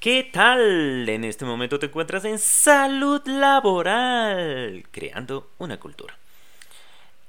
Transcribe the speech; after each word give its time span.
¿Qué 0.00 0.28
tal? 0.30 1.08
En 1.08 1.24
este 1.24 1.46
momento 1.46 1.78
te 1.78 1.86
encuentras 1.86 2.24
en 2.26 2.38
salud 2.38 3.22
laboral, 3.26 4.86
creando 4.90 5.50
una 5.58 5.80
cultura. 5.80 6.16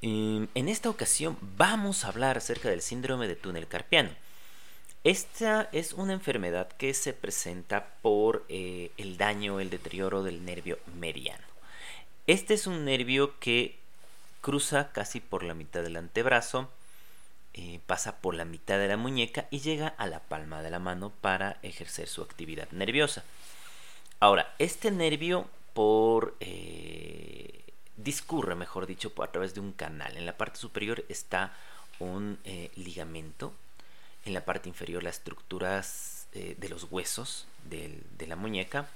En 0.01 0.49
esta 0.53 0.89
ocasión 0.89 1.37
vamos 1.55 2.03
a 2.03 2.09
hablar 2.09 2.37
acerca 2.37 2.69
del 2.69 2.81
síndrome 2.81 3.27
de 3.27 3.37
túnel 3.37 3.67
carpiano. 3.67 4.09
Esta 5.05 5.69
es 5.71 5.93
una 5.93 6.11
enfermedad 6.13 6.67
que 6.67 6.93
se 6.93 7.13
presenta 7.13 7.87
por 8.01 8.45
eh, 8.49 8.91
el 8.97 9.17
daño, 9.17 9.61
el 9.61 9.69
deterioro 9.69 10.21
del 10.21 10.43
nervio 10.43 10.77
mediano. 10.99 11.45
Este 12.27 12.53
es 12.53 12.67
un 12.67 12.83
nervio 12.83 13.39
que 13.39 13.77
cruza 14.41 14.91
casi 14.91 15.21
por 15.21 15.43
la 15.43 15.53
mitad 15.53 15.83
del 15.83 15.95
antebrazo, 15.95 16.69
eh, 17.59 17.79
pasa 17.87 18.17
por 18.17 18.35
la 18.35 18.45
mitad 18.45 18.77
de 18.77 18.87
la 18.87 18.97
muñeca 18.97 19.47
y 19.49 19.61
llega 19.61 19.87
a 19.87 20.05
la 20.05 20.19
palma 20.19 20.61
de 20.61 20.69
la 20.69 20.77
mano 20.77 21.11
para 21.21 21.57
ejercer 21.63 22.07
su 22.07 22.21
actividad 22.21 22.69
nerviosa. 22.69 23.23
Ahora, 24.19 24.53
este 24.59 24.91
nervio 24.91 25.47
por 25.73 26.35
eh, 26.39 27.63
discurre, 27.95 28.53
mejor 28.53 28.85
dicho, 28.85 29.11
a 29.23 29.31
través 29.31 29.55
de 29.55 29.61
un 29.61 29.71
canal. 29.71 30.17
En 30.17 30.27
la 30.27 30.37
parte 30.37 30.59
superior 30.59 31.03
está 31.09 31.51
un 31.97 32.37
eh, 32.43 32.69
ligamento, 32.75 33.53
en 34.25 34.35
la 34.35 34.45
parte 34.45 34.69
inferior 34.69 35.01
las 35.01 35.17
estructuras 35.17 36.27
de 36.33 36.69
los 36.69 36.83
huesos 36.91 37.47
de 37.63 38.27
la 38.27 38.35
muñeca 38.35 38.87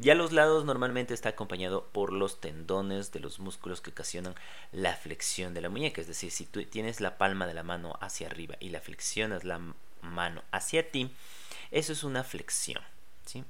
y 0.00 0.10
a 0.10 0.14
los 0.14 0.32
lados 0.32 0.64
normalmente 0.64 1.12
está 1.12 1.30
acompañado 1.30 1.88
por 1.92 2.12
los 2.12 2.40
tendones 2.40 3.10
de 3.10 3.18
los 3.18 3.40
músculos 3.40 3.80
que 3.80 3.90
ocasionan 3.90 4.36
la 4.70 4.94
flexión 4.94 5.54
de 5.54 5.60
la 5.60 5.70
muñeca. 5.70 6.00
Es 6.00 6.06
decir, 6.06 6.30
si 6.30 6.46
tú 6.46 6.64
tienes 6.64 7.00
la 7.00 7.18
palma 7.18 7.48
de 7.48 7.54
la 7.54 7.64
mano 7.64 7.98
hacia 8.00 8.28
arriba 8.28 8.54
y 8.60 8.68
la 8.68 8.80
flexionas 8.80 9.42
la 9.42 9.60
mano 10.02 10.44
hacia 10.52 10.88
ti, 10.92 11.10
eso 11.72 11.92
es 11.92 12.04
una 12.04 12.22
flexión. 12.22 12.80
¿sí? 13.26 13.44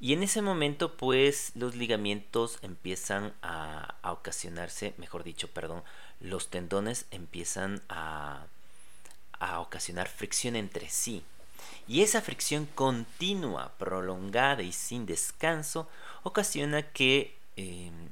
Y 0.00 0.14
en 0.14 0.24
ese 0.24 0.42
momento, 0.42 0.96
pues 0.96 1.52
los 1.54 1.76
ligamentos 1.76 2.58
empiezan 2.62 3.34
a, 3.42 3.94
ocasionarse, 4.02 4.94
mejor 4.96 5.22
dicho, 5.22 5.48
perdón, 5.48 5.84
los 6.18 6.48
tendones 6.48 7.06
empiezan 7.12 7.82
a 7.88 8.48
ocasionar 9.60 10.08
fricción 10.08 10.56
entre 10.56 10.88
sí. 10.88 11.22
Y 11.88 12.02
esa 12.02 12.20
fricción 12.20 12.66
continua, 12.74 13.72
prolongada 13.78 14.62
y 14.62 14.72
sin 14.72 15.06
descanso 15.06 15.88
ocasiona 16.22 16.82
que 16.82 17.34
em, 17.56 18.10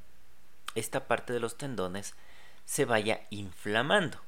esta 0.74 1.06
parte 1.06 1.34
de 1.34 1.40
los 1.40 1.58
tendones 1.58 2.14
se 2.64 2.86
vaya 2.86 3.20
inflamando. 3.28 4.18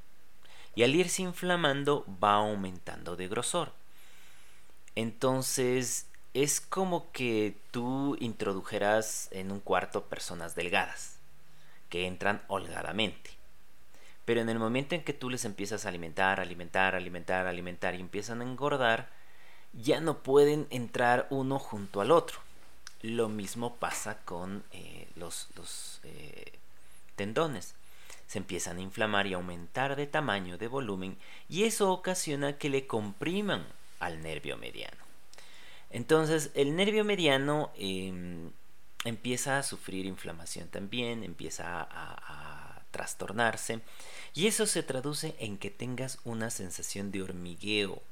Y 0.74 0.82
al 0.82 0.94
irse 0.94 1.22
inflamando 1.22 2.04
va 2.22 2.34
aumentando 2.34 3.16
de 3.16 3.26
grosor. 3.26 3.72
Entonces 4.94 6.06
es 6.34 6.60
como 6.60 7.10
que 7.10 7.56
tú 7.70 8.16
introdujeras 8.20 9.28
en 9.32 9.50
un 9.50 9.60
cuarto 9.60 10.04
personas 10.04 10.54
delgadas 10.54 11.16
que 11.88 12.06
entran 12.06 12.42
holgadamente. 12.48 13.30
Pero 14.26 14.42
en 14.42 14.50
el 14.50 14.58
momento 14.58 14.94
en 14.94 15.04
que 15.04 15.14
tú 15.14 15.30
les 15.30 15.46
empiezas 15.46 15.86
a 15.86 15.88
alimentar, 15.88 16.38
alimentar, 16.38 16.94
alimentar, 16.94 17.46
alimentar 17.46 17.94
y 17.94 18.00
empiezan 18.00 18.42
a 18.42 18.44
engordar, 18.44 19.08
ya 19.72 20.00
no 20.00 20.18
pueden 20.22 20.66
entrar 20.70 21.26
uno 21.30 21.58
junto 21.58 22.00
al 22.00 22.10
otro. 22.10 22.38
Lo 23.02 23.28
mismo 23.28 23.76
pasa 23.76 24.18
con 24.24 24.64
eh, 24.72 25.08
los, 25.16 25.48
eh, 26.04 26.52
tendones. 27.16 27.74
Se 28.26 28.38
empiezan 28.38 28.78
a 28.78 28.82
inflamar 28.82 29.26
y 29.26 29.34
aumentar 29.34 29.96
de 29.96 30.06
tamaño, 30.06 30.58
de 30.58 30.68
volumen, 30.68 31.16
y 31.48 31.64
eso 31.64 31.92
ocasiona 31.92 32.58
que 32.58 32.68
le 32.68 32.86
compriman 32.86 33.66
al 34.00 34.22
nervio 34.22 34.56
mediano. 34.56 34.98
Entonces, 35.90 36.50
el 36.54 36.76
nervio 36.76 37.04
mediano 37.04 37.70
em, 37.76 38.50
empieza 39.04 39.58
a 39.58 39.62
sufrir 39.62 40.04
inflamación 40.04 40.68
también, 40.68 41.24
empieza 41.24 41.88
a 41.90 42.68
trastornarse 42.90 43.80
y 44.34 44.46
eso 44.46 44.66
se 44.66 44.82
traduce 44.82 45.34
en 45.38 45.58
que 45.58 45.70
tengas 45.70 46.18
una 46.24 46.50
sensación 46.50 47.10
de 47.10 47.22
hormigueo, 47.22 48.02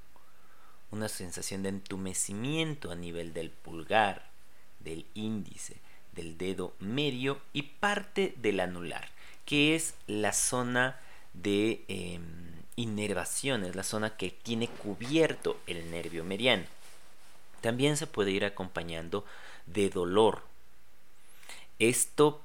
una 0.97 1.09
sensación 1.09 1.63
de 1.63 1.69
entumecimiento 1.69 2.91
a 2.91 2.97
nivel 2.97 3.33
del 3.33 3.51
pulgar, 3.51 4.29
del 4.81 5.07
índice, 5.15 5.77
del 6.13 6.39
dedo 6.39 6.75
medio 6.81 7.41
y 7.53 7.63
parte 7.63 8.35
del 8.39 8.61
anular, 8.61 9.09
que 9.45 9.75
es 9.75 9.95
la 10.07 10.33
zona 10.33 10.99
de 11.35 11.85
eh, 11.89 12.19
inervación, 12.77 13.65
es 13.65 13.77
la 13.77 13.83
zona 13.83 14.17
que 14.17 14.31
tiene 14.31 14.69
cubierto 14.69 15.61
el 15.67 15.91
nervio 15.91 16.25
mediano. 16.25 16.65
También 17.61 17.97
se 17.97 18.07
puede 18.07 18.31
ir 18.31 18.45
acompañando 18.45 19.25
de 19.67 19.91
dolor. 19.91 20.43
Esto 21.79 22.41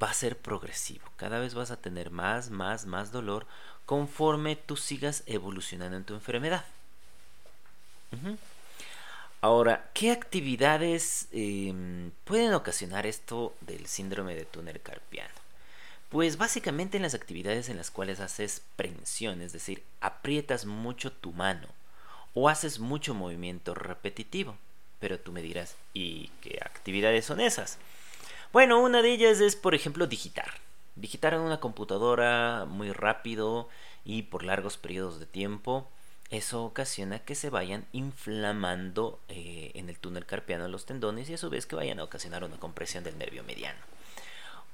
va 0.00 0.10
a 0.10 0.14
ser 0.14 0.38
progresivo. 0.38 1.04
Cada 1.16 1.38
vez 1.38 1.54
vas 1.54 1.70
a 1.70 1.76
tener 1.76 2.10
más, 2.10 2.50
más, 2.50 2.86
más 2.86 3.12
dolor 3.12 3.46
conforme 3.84 4.56
tú 4.56 4.76
sigas 4.76 5.22
evolucionando 5.26 5.96
en 5.96 6.04
tu 6.04 6.14
enfermedad. 6.14 6.64
Ahora, 9.40 9.90
¿qué 9.92 10.12
actividades 10.12 11.28
em, 11.32 12.12
pueden 12.24 12.54
ocasionar 12.54 13.06
esto 13.06 13.54
del 13.60 13.86
síndrome 13.86 14.36
de 14.36 14.44
túnel 14.44 14.80
carpiano? 14.80 15.34
Pues 16.10 16.36
básicamente 16.36 16.96
en 16.96 17.02
las 17.02 17.14
actividades 17.14 17.68
en 17.68 17.76
las 17.76 17.90
cuales 17.90 18.20
haces 18.20 18.62
prensión, 18.76 19.42
es 19.42 19.52
decir, 19.52 19.82
aprietas 20.00 20.66
mucho 20.66 21.10
tu 21.10 21.32
mano 21.32 21.66
o 22.34 22.48
haces 22.48 22.78
mucho 22.78 23.14
movimiento 23.14 23.74
repetitivo. 23.74 24.56
Pero 25.00 25.18
tú 25.18 25.32
me 25.32 25.42
dirás, 25.42 25.74
¿y 25.92 26.28
qué 26.40 26.60
actividades 26.62 27.24
son 27.24 27.40
esas? 27.40 27.78
Bueno, 28.52 28.80
una 28.80 29.02
de 29.02 29.12
ellas 29.12 29.40
es, 29.40 29.56
por 29.56 29.74
ejemplo, 29.74 30.06
digitar. 30.06 30.52
Digitar 30.94 31.34
en 31.34 31.40
una 31.40 31.58
computadora 31.58 32.66
muy 32.68 32.92
rápido 32.92 33.68
y 34.04 34.22
por 34.22 34.44
largos 34.44 34.76
periodos 34.76 35.18
de 35.18 35.26
tiempo. 35.26 35.88
Eso 36.32 36.64
ocasiona 36.64 37.18
que 37.18 37.34
se 37.34 37.50
vayan 37.50 37.84
inflamando 37.92 39.20
eh, 39.28 39.70
en 39.74 39.90
el 39.90 39.98
túnel 39.98 40.24
carpiano 40.24 40.66
los 40.66 40.86
tendones 40.86 41.28
y 41.28 41.34
a 41.34 41.38
su 41.38 41.50
vez 41.50 41.66
que 41.66 41.76
vayan 41.76 42.00
a 42.00 42.04
ocasionar 42.04 42.42
una 42.42 42.56
compresión 42.56 43.04
del 43.04 43.18
nervio 43.18 43.44
mediano. 43.44 43.78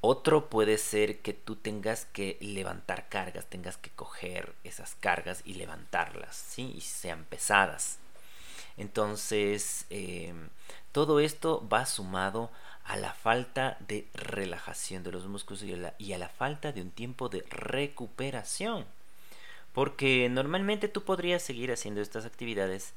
Otro 0.00 0.50
puede 0.50 0.78
ser 0.78 1.18
que 1.18 1.32
tú 1.32 1.56
tengas 1.56 2.04
que 2.04 2.38
levantar 2.40 3.08
cargas, 3.08 3.46
tengas 3.46 3.76
que 3.76 3.90
coger 3.90 4.54
esas 4.62 4.94
cargas 4.94 5.42
y 5.44 5.54
levantarlas, 5.54 6.36
¿sí? 6.36 6.72
Y 6.76 6.80
sean 6.80 7.24
pesadas. 7.24 7.98
Entonces, 8.76 9.84
eh, 9.90 10.32
todo 10.92 11.18
esto 11.18 11.68
va 11.68 11.86
sumado 11.86 12.52
a 12.84 12.96
la 12.96 13.14
falta 13.14 13.78
de 13.88 14.06
relajación 14.14 15.02
de 15.02 15.10
los 15.10 15.26
músculos 15.26 15.64
y 15.64 16.12
a 16.12 16.18
la, 16.18 16.28
falta 16.28 16.70
de 16.70 16.82
un 16.82 16.92
tiempo 16.92 17.28
de 17.28 17.44
recuperación. 17.50 18.86
Porque 19.72 20.28
normalmente 20.28 20.88
tú 20.88 21.04
podrías 21.04 21.42
seguir 21.42 21.70
haciendo 21.72 22.00
estas 22.00 22.24
actividades, 22.24 22.92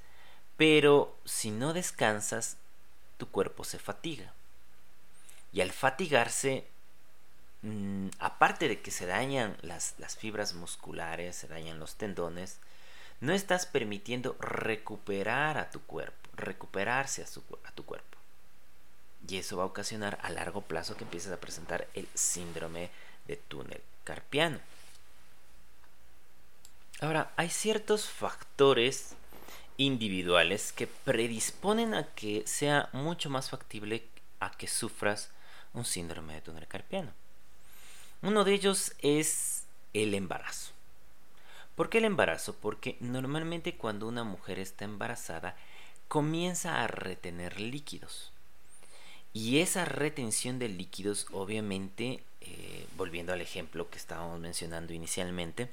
pero 0.57 1.15
si 1.25 1.51
no 1.51 1.73
descansas, 1.73 2.57
tu 3.17 3.29
cuerpo 3.29 3.63
se 3.63 3.79
fatiga. 3.79 4.33
Y 5.53 5.61
al 5.61 5.71
fatigarse, 5.71 6.65
mm, 7.61 8.07
aparte 8.19 8.67
de 8.67 8.81
que 8.81 8.91
se 8.91 9.05
dañan 9.05 9.57
las, 9.61 9.95
las 9.99 10.15
fibras 10.15 10.53
musculares, 10.53 11.35
se 11.35 11.47
dañan 11.47 11.79
los 11.79 11.95
tendones, 11.95 12.57
no 13.19 13.33
estás 13.33 13.65
permitiendo 13.65 14.35
recuperar 14.39 15.57
a 15.57 15.69
tu 15.69 15.81
cuerpo, 15.81 16.29
recuperarse 16.35 17.21
a, 17.23 17.25
a 17.67 17.71
tu 17.73 17.85
cuerpo. 17.85 18.17
Y 19.27 19.37
eso 19.37 19.57
va 19.57 19.63
a 19.63 19.67
ocasionar 19.67 20.17
a 20.23 20.31
largo 20.31 20.61
plazo 20.61 20.97
que 20.97 21.03
empieces 21.03 21.31
a 21.31 21.39
presentar 21.39 21.87
el 21.93 22.07
síndrome 22.15 22.89
de 23.27 23.37
túnel 23.37 23.81
carpiano. 24.03 24.59
Ahora, 27.01 27.33
hay 27.35 27.49
ciertos 27.49 28.07
factores 28.07 29.15
individuales 29.77 30.71
que 30.71 30.85
predisponen 30.85 31.95
a 31.95 32.05
que 32.13 32.43
sea 32.45 32.89
mucho 32.93 33.27
más 33.31 33.49
factible 33.49 34.07
a 34.39 34.51
que 34.51 34.67
sufras 34.67 35.31
un 35.73 35.83
síndrome 35.83 36.35
de 36.35 36.41
túnel 36.41 36.67
carpiano. 36.67 37.11
Uno 38.21 38.43
de 38.43 38.53
ellos 38.53 38.93
es 38.99 39.63
el 39.93 40.13
embarazo. 40.13 40.73
¿Por 41.75 41.89
qué 41.89 41.97
el 41.97 42.05
embarazo? 42.05 42.55
Porque 42.55 42.97
normalmente 42.99 43.75
cuando 43.77 44.07
una 44.07 44.23
mujer 44.23 44.59
está 44.59 44.85
embarazada 44.85 45.55
comienza 46.07 46.83
a 46.83 46.87
retener 46.87 47.59
líquidos. 47.59 48.31
Y 49.33 49.57
esa 49.59 49.85
retención 49.85 50.59
de 50.59 50.69
líquidos, 50.69 51.25
obviamente, 51.31 52.23
eh, 52.41 52.85
volviendo 52.95 53.33
al 53.33 53.41
ejemplo 53.41 53.89
que 53.89 53.97
estábamos 53.97 54.39
mencionando 54.39 54.93
inicialmente, 54.93 55.71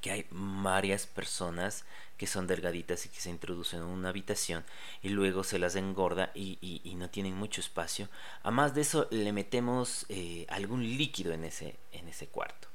que 0.00 0.10
hay 0.10 0.26
varias 0.30 1.06
personas 1.06 1.84
que 2.16 2.26
son 2.26 2.46
delgaditas 2.46 3.06
y 3.06 3.08
que 3.08 3.20
se 3.20 3.30
introducen 3.30 3.80
en 3.80 3.86
una 3.86 4.10
habitación 4.10 4.64
y 5.02 5.08
luego 5.08 5.42
se 5.42 5.58
las 5.58 5.74
engorda 5.76 6.32
y, 6.34 6.80
no 6.96 7.08
tienen 7.08 7.34
mucho 7.34 7.62
espacio. 7.62 8.08
Además 8.42 8.74
de 8.74 8.82
eso, 8.82 9.08
le 9.10 9.32
metemos 9.32 10.04
eh, 10.10 10.46
algún 10.50 10.82
líquido 10.82 11.32
en 11.32 11.44
ese, 11.44 11.76
en 11.92 12.08
ese 12.08 12.26
cuarto. 12.26 12.68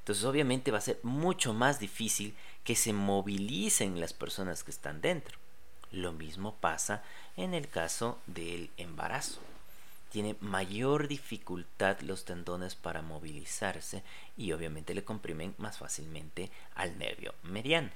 Entonces, 0.00 0.24
obviamente, 0.24 0.70
va 0.70 0.78
a 0.78 0.80
ser 0.80 0.98
mucho 1.04 1.54
más 1.54 1.78
difícil 1.78 2.34
que 2.64 2.74
se 2.74 2.92
movilicen 2.92 4.00
las 4.00 4.12
personas 4.12 4.64
que 4.64 4.70
están 4.70 5.00
dentro. 5.00 5.38
Lo 5.92 6.12
mismo 6.12 6.56
pasa 6.56 7.02
en 7.36 7.54
el 7.54 7.68
caso 7.68 8.18
del 8.26 8.70
embarazo. 8.78 9.40
Tiene 10.10 10.36
mayor 10.40 11.08
dificultad 11.08 12.00
los 12.00 12.24
tendones 12.24 12.74
para 12.74 13.02
movilizarse 13.02 14.02
y 14.36 14.52
obviamente 14.52 14.94
le 14.94 15.04
comprimen 15.04 15.54
más 15.58 15.78
fácilmente 15.78 16.50
al 16.74 16.98
nervio 16.98 17.34
mediano. 17.42 17.90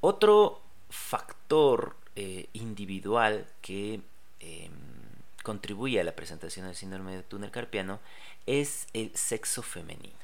Otro 0.00 0.60
factor 0.88 1.96
eh, 2.16 2.48
individual 2.52 3.46
que 3.60 4.00
em, 4.40 4.72
contribuye 5.42 6.00
a 6.00 6.04
la 6.04 6.16
presentación 6.16 6.66
del 6.66 6.74
síndrome 6.74 7.16
de 7.16 7.22
túnel 7.22 7.50
carpiano 7.50 8.00
es 8.46 8.86
el 8.92 9.14
sexo 9.16 9.62
femenino. 9.62 10.22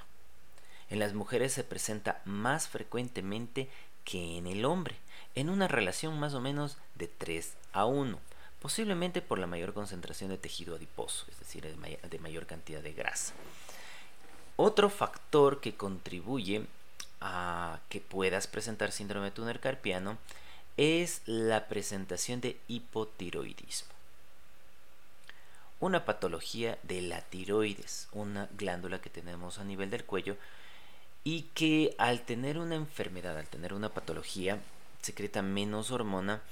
En 0.90 0.98
las 0.98 1.14
mujeres 1.14 1.52
se 1.52 1.64
presenta 1.64 2.22
más 2.24 2.68
frecuentemente 2.68 3.68
que 4.04 4.38
en 4.38 4.46
el 4.46 4.64
hombre, 4.64 4.96
en 5.34 5.50
una 5.50 5.68
relación 5.68 6.18
más 6.18 6.34
o 6.34 6.40
menos 6.40 6.78
de 6.94 7.08
3 7.08 7.54
a 7.72 7.84
1, 7.84 8.18
posiblemente 8.60 9.22
por 9.22 9.38
la 9.38 9.46
mayor 9.46 9.72
concentración 9.72 10.31
de 10.31 10.38
tejido 10.38 10.76
adiposo, 10.76 11.26
es 11.31 11.38
decir, 11.38 11.64
de 11.64 12.19
mayor 12.19 12.46
cantidad 12.46 12.82
de 12.82 12.93
grasa. 12.93 13.34
Otro 14.56 14.90
factor 14.90 15.60
que 15.60 15.76
contribuye 15.76 16.66
a 17.20 17.81
que 17.88 18.00
puedas 18.00 18.46
presentar 18.46 18.93
síndrome 18.93 19.31
túnel 19.31 19.60
carpiano 19.60 20.19
es 20.76 21.22
la 21.26 21.69
presentación 21.69 22.40
de 22.40 22.58
hipotiroidismo. 22.69 23.88
Una 25.81 26.04
patología 26.04 26.78
de 26.82 27.02
la 27.02 27.20
tiroides, 27.20 28.08
una 28.12 28.49
glándula 28.56 29.00
que 29.00 29.11
tenemos 29.11 29.58
a 29.58 29.64
nivel 29.64 29.90
del 29.90 30.04
cuello 30.04 30.37
y 31.22 31.43
que 31.54 31.94
al 31.99 32.22
tener 32.22 32.58
una 32.58 32.75
enfermedad, 32.75 33.38
al 33.38 33.46
tener 33.46 33.75
una 33.75 33.90
patología, 33.90 34.61
secreta 35.02 35.43
menos 35.43 35.93
hormona 35.93 36.43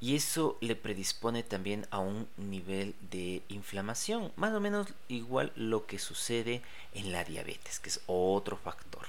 y 0.00 0.14
eso 0.14 0.58
le 0.60 0.76
predispone 0.76 1.42
también 1.42 1.86
a 1.90 1.98
un 1.98 2.28
nivel 2.36 2.94
de 3.10 3.42
inflamación, 3.48 4.32
más 4.36 4.52
o 4.52 4.60
menos 4.60 4.88
igual 5.08 5.52
lo 5.56 5.86
que 5.86 5.98
sucede 5.98 6.62
en 6.92 7.12
la 7.12 7.24
diabetes, 7.24 7.80
que 7.80 7.88
es 7.88 8.00
otro 8.06 8.56
factor. 8.56 9.06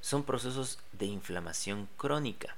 Son 0.00 0.22
procesos 0.22 0.78
de 0.92 1.06
inflamación 1.06 1.88
crónica. 1.96 2.56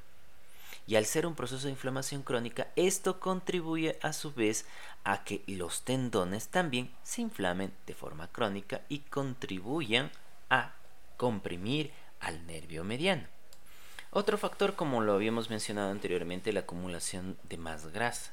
Y 0.88 0.94
al 0.94 1.06
ser 1.06 1.26
un 1.26 1.34
proceso 1.34 1.66
de 1.66 1.72
inflamación 1.72 2.22
crónica, 2.22 2.68
esto 2.76 3.18
contribuye 3.18 3.98
a 4.02 4.12
su 4.12 4.32
vez 4.32 4.66
a 5.02 5.24
que 5.24 5.42
los 5.46 5.82
tendones 5.82 6.48
también 6.48 6.92
se 7.02 7.22
inflamen 7.22 7.72
de 7.86 7.94
forma 7.94 8.28
crónica 8.28 8.82
y 8.88 9.00
contribuyan 9.00 10.12
a 10.50 10.74
comprimir 11.16 11.92
al 12.20 12.46
nervio 12.46 12.84
mediano. 12.84 13.35
Otro 14.16 14.38
factor, 14.38 14.76
como 14.76 15.02
lo 15.02 15.12
habíamos 15.12 15.50
mencionado 15.50 15.90
anteriormente, 15.90 16.50
la 16.50 16.60
acumulación 16.60 17.36
de 17.42 17.58
más 17.58 17.88
grasa. 17.88 18.32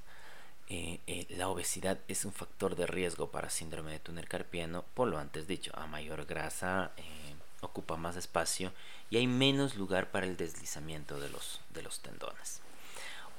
Eh, 0.69 1.01
eh, 1.07 1.25
la 1.31 1.49
obesidad 1.49 1.99
es 2.07 2.23
un 2.23 2.31
factor 2.31 2.77
de 2.77 2.87
riesgo 2.87 3.31
para 3.31 3.49
síndrome 3.49 3.91
de 3.91 3.99
túnel 3.99 4.29
carpiano, 4.29 4.85
por 4.93 5.09
lo 5.09 5.17
antes 5.17 5.45
dicho, 5.45 5.73
a 5.75 5.85
mayor 5.85 6.23
grasa 6.23 6.93
eh, 6.95 7.35
ocupa 7.59 7.97
más 7.97 8.15
espacio 8.15 8.71
y 9.09 9.17
hay 9.17 9.27
menos 9.27 9.75
lugar 9.75 10.09
para 10.09 10.25
el 10.25 10.37
deslizamiento 10.37 11.19
de 11.19 11.27
los, 11.27 11.59
de 11.73 11.81
los 11.81 11.99
tendones. 11.99 12.61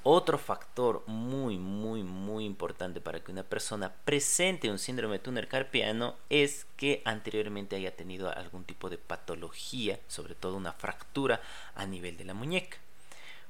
Otro 0.07 0.37
factor 0.37 1.03
muy, 1.07 1.57
muy, 1.57 2.03
muy 2.03 2.45
importante 2.45 3.01
para 3.01 3.21
que 3.21 3.33
una 3.33 3.43
persona 3.43 3.91
presente 4.05 4.71
un 4.71 4.79
síndrome 4.79 5.15
de 5.15 5.25
túnel 5.25 5.49
carpiano 5.49 6.17
es 6.29 6.67
que 6.77 7.01
anteriormente 7.07 7.77
haya 7.77 7.97
tenido 7.97 8.31
algún 8.31 8.65
tipo 8.65 8.91
de 8.91 8.99
patología, 8.99 9.99
sobre 10.07 10.35
todo 10.35 10.59
una 10.59 10.75
fractura 10.75 11.41
a 11.75 11.87
nivel 11.87 12.19
de 12.19 12.27
la 12.27 12.35
muñeca. 12.35 12.77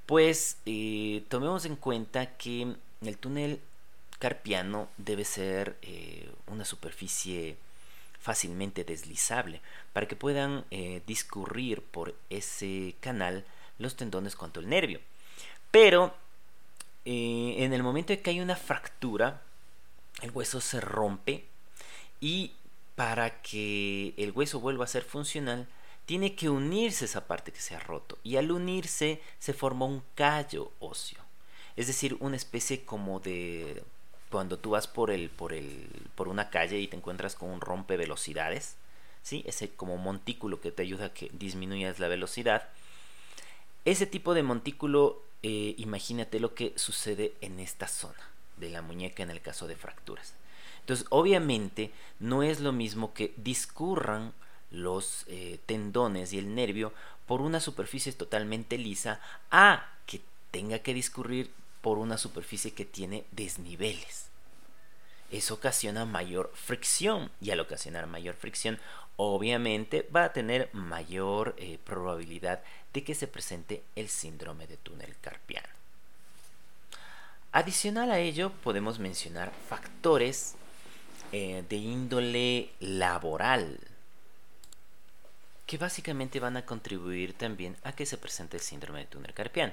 Pues 0.06 0.58
eh, 0.64 1.24
tomemos 1.28 1.64
en 1.64 1.74
cuenta 1.74 2.36
que 2.36 2.76
el 3.02 3.18
túnel 3.18 3.60
carpiano 4.20 4.88
debe 4.96 5.24
ser 5.24 5.76
eh, 5.82 6.30
una 6.46 6.64
superficie 6.64 7.56
fácilmente 8.20 8.84
deslizable 8.84 9.60
para 9.92 10.06
que 10.06 10.14
puedan 10.14 10.64
eh, 10.70 11.02
discurrir 11.04 11.82
por 11.82 12.14
ese 12.30 12.94
canal 13.00 13.44
los 13.78 13.96
tendones 13.96 14.36
cuanto 14.36 14.60
el 14.60 14.68
nervio. 14.68 15.00
Pero 15.72 16.14
eh, 17.04 17.56
en 17.58 17.72
el 17.72 17.82
momento 17.82 18.12
en 18.12 18.22
que 18.22 18.30
hay 18.30 18.40
una 18.40 18.56
fractura, 18.56 19.42
el 20.22 20.30
hueso 20.30 20.60
se 20.60 20.80
rompe 20.80 21.44
y 22.20 22.52
para 22.94 23.42
que 23.42 24.14
el 24.16 24.32
hueso 24.32 24.60
vuelva 24.60 24.84
a 24.84 24.88
ser 24.88 25.02
funcional, 25.04 25.66
tiene 26.06 26.34
que 26.34 26.48
unirse 26.48 27.06
esa 27.06 27.26
parte 27.26 27.52
que 27.52 27.60
se 27.60 27.74
ha 27.74 27.80
roto. 27.80 28.18
Y 28.22 28.36
al 28.36 28.52
unirse 28.52 29.20
se 29.38 29.52
forma 29.52 29.86
un 29.86 30.02
callo 30.14 30.70
óseo. 30.80 31.20
Es 31.76 31.86
decir, 31.86 32.16
una 32.20 32.36
especie 32.36 32.84
como 32.84 33.20
de 33.20 33.82
cuando 34.30 34.58
tú 34.58 34.70
vas 34.70 34.86
por 34.86 35.10
el, 35.10 35.30
por 35.30 35.52
el, 35.52 35.88
por 36.14 36.28
una 36.28 36.50
calle 36.50 36.78
y 36.78 36.88
te 36.88 36.96
encuentras 36.96 37.34
con 37.34 37.50
un 37.50 37.60
rompe 37.60 37.96
velocidades, 37.96 38.76
¿sí? 39.22 39.44
ese 39.46 39.70
como 39.70 39.96
montículo 39.96 40.60
que 40.60 40.72
te 40.72 40.82
ayuda 40.82 41.06
a 41.06 41.14
que 41.14 41.30
disminuyas 41.32 41.98
la 41.98 42.08
velocidad. 42.08 42.68
Ese 43.84 44.06
tipo 44.06 44.34
de 44.34 44.42
montículo 44.42 45.22
eh, 45.46 45.74
imagínate 45.76 46.40
lo 46.40 46.54
que 46.54 46.72
sucede 46.74 47.34
en 47.42 47.60
esta 47.60 47.86
zona 47.86 48.30
de 48.56 48.70
la 48.70 48.80
muñeca 48.80 49.22
en 49.22 49.30
el 49.30 49.42
caso 49.42 49.66
de 49.66 49.76
fracturas. 49.76 50.32
Entonces, 50.80 51.06
obviamente, 51.10 51.92
no 52.18 52.42
es 52.42 52.60
lo 52.60 52.72
mismo 52.72 53.12
que 53.12 53.34
discurran 53.36 54.32
los 54.70 55.24
eh, 55.26 55.60
tendones 55.66 56.32
y 56.32 56.38
el 56.38 56.54
nervio 56.54 56.94
por 57.26 57.42
una 57.42 57.60
superficie 57.60 58.10
totalmente 58.14 58.78
lisa 58.78 59.20
a 59.50 59.86
que 60.06 60.22
tenga 60.50 60.78
que 60.78 60.94
discurrir 60.94 61.50
por 61.82 61.98
una 61.98 62.16
superficie 62.16 62.72
que 62.72 62.86
tiene 62.86 63.26
desniveles. 63.30 64.28
Eso 65.30 65.52
ocasiona 65.52 66.06
mayor 66.06 66.52
fricción 66.54 67.30
y 67.42 67.50
al 67.50 67.60
ocasionar 67.60 68.06
mayor 68.06 68.34
fricción 68.34 68.78
obviamente 69.16 70.08
va 70.14 70.24
a 70.24 70.32
tener 70.32 70.70
mayor 70.72 71.54
eh, 71.58 71.78
probabilidad 71.84 72.62
de 72.94 73.04
que 73.04 73.14
se 73.14 73.26
presente 73.26 73.82
el 73.96 74.08
síndrome 74.08 74.66
de 74.66 74.78
túnel 74.78 75.14
carpiano. 75.20 75.68
Adicional 77.52 78.10
a 78.10 78.20
ello 78.20 78.50
podemos 78.62 78.98
mencionar 78.98 79.52
factores 79.68 80.54
eh, 81.32 81.64
de 81.68 81.76
índole 81.76 82.70
laboral 82.80 83.78
que 85.66 85.78
básicamente 85.78 86.40
van 86.40 86.56
a 86.56 86.66
contribuir 86.66 87.34
también 87.34 87.76
a 87.84 87.92
que 87.92 88.06
se 88.06 88.18
presente 88.18 88.56
el 88.56 88.62
síndrome 88.62 89.00
de 89.00 89.06
túnel 89.06 89.34
carpiano. 89.34 89.72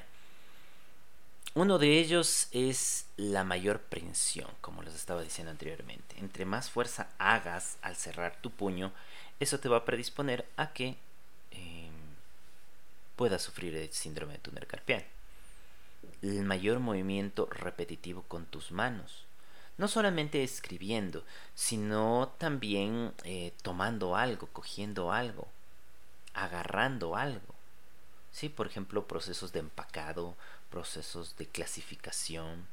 Uno 1.54 1.78
de 1.78 2.00
ellos 2.00 2.48
es 2.52 3.06
la 3.18 3.44
mayor 3.44 3.82
prensión, 3.82 4.50
como 4.62 4.84
les 4.84 4.96
estaba 4.96 5.22
diciendo 5.22 5.52
anteriormente. 5.52 6.16
Entre 6.20 6.46
más 6.46 6.70
fuerza 6.70 7.10
hagas 7.18 7.78
al 7.82 7.98
cerrar 7.98 8.38
tu 8.42 8.52
puño, 8.52 8.94
eso 9.40 9.60
te 9.60 9.68
va 9.68 9.78
a 9.78 9.86
predisponer 9.86 10.48
a 10.56 10.72
que 10.72 10.96
puedas 13.22 13.44
sufrir 13.44 13.76
el 13.76 13.94
síndrome 13.94 14.34
de 14.34 14.40
túnel. 14.40 14.66
El 16.24 16.44
mayor 16.44 16.80
movimiento 16.80 17.48
repetitivo 17.52 18.24
con 18.24 18.48
tus 18.48 18.72
manos. 18.72 19.26
No 19.78 19.88
solamente 19.88 20.42
escribiendo, 20.42 21.24
sino 21.54 22.34
también 22.40 23.14
eh, 23.24 23.54
tomando 23.62 24.16
algo, 24.16 24.48
cogiendo 24.48 25.12
algo, 25.12 25.48
agarrando 26.34 27.16
algo. 27.16 27.54
¿Sí? 28.32 28.50
Por 28.50 28.66
ejemplo, 28.66 29.06
procesos 29.06 29.54
de 29.54 29.60
empacado, 29.60 30.36
procesos 30.72 31.38
de 31.38 31.46
clasificación, 31.46 32.66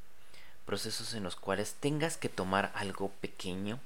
procesos 0.65 1.13
en 1.13 1.21
los 1.21 1.35
cuales 1.35 1.75
tengas 1.79 2.17
que 2.17 2.27
tomar 2.27 2.71
algo 2.73 3.11
pequeño 3.21 3.79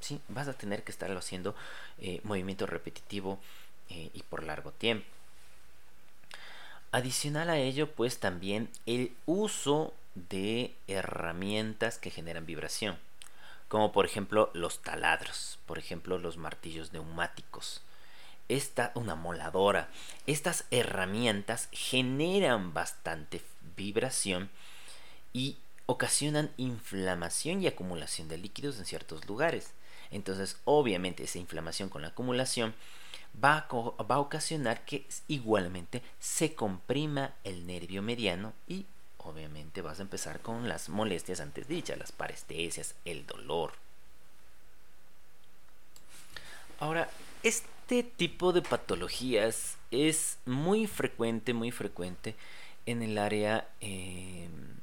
¿sí? 0.00 0.18
Vas 0.28 0.48
a 0.48 0.54
tener 0.54 0.82
que 0.82 0.92
estarlo 0.92 1.18
haciendo 1.18 1.54
eh, 1.98 2.22
movimiento 2.24 2.64
repetitivo 2.64 3.38
eh, 3.90 4.08
y 4.14 4.22
por 4.22 4.44
largo 4.44 4.72
tiempo. 4.72 5.04
Adicional 6.92 7.50
a 7.50 7.58
ello, 7.58 7.92
pues 7.92 8.18
también 8.18 8.70
el 8.86 9.14
uso 9.26 9.92
de 10.14 10.74
herramientas 10.86 11.98
que 11.98 12.10
generan 12.10 12.46
vibración, 12.46 12.98
como 13.68 13.92
por 13.92 14.06
ejemplo 14.06 14.50
los 14.54 14.82
taladros, 14.82 15.58
por 15.66 15.78
ejemplo 15.78 16.18
los 16.18 16.36
martillos 16.36 16.92
neumáticos, 16.92 17.82
esta 18.48 18.92
una 18.94 19.14
moladora. 19.14 19.88
Estas 20.26 20.64
herramientas 20.70 21.68
generan 21.72 22.72
bastante 22.72 23.42
vibración 23.76 24.48
y 25.32 25.58
ocasionan 25.86 26.50
inflamación 26.56 27.62
y 27.62 27.66
acumulación 27.66 28.28
de 28.28 28.38
líquidos 28.38 28.78
en 28.78 28.84
ciertos 28.84 29.26
lugares. 29.26 29.72
Entonces, 30.10 30.56
obviamente, 30.64 31.24
esa 31.24 31.38
inflamación 31.38 31.88
con 31.88 32.02
la 32.02 32.08
acumulación 32.08 32.74
va 33.42 33.66
a, 33.68 34.18
ocasionar 34.18 34.84
que 34.84 35.06
igualmente 35.28 36.02
se 36.18 36.54
comprima 36.54 37.34
el 37.44 37.66
nervio 37.66 38.02
mediano 38.02 38.52
y 38.66 38.86
obviamente 39.18 39.82
vas 39.82 39.98
a 39.98 40.02
empezar 40.02 40.40
con 40.40 40.68
las 40.68 40.88
molestias 40.88 41.40
antes 41.40 41.68
dichas, 41.68 41.98
las 41.98 42.12
parestesias, 42.12 42.94
el 43.04 43.26
dolor. 43.26 43.72
Ahora, 46.78 47.10
este 47.42 48.02
tipo 48.02 48.52
de 48.52 48.62
patologías 48.62 49.76
es 49.90 50.38
muy 50.44 50.86
frecuente, 50.86 51.54
muy 51.54 51.70
frecuente 51.70 52.34
en 52.86 53.02
el 53.02 53.18
área 53.18 53.68
em, 53.80 54.76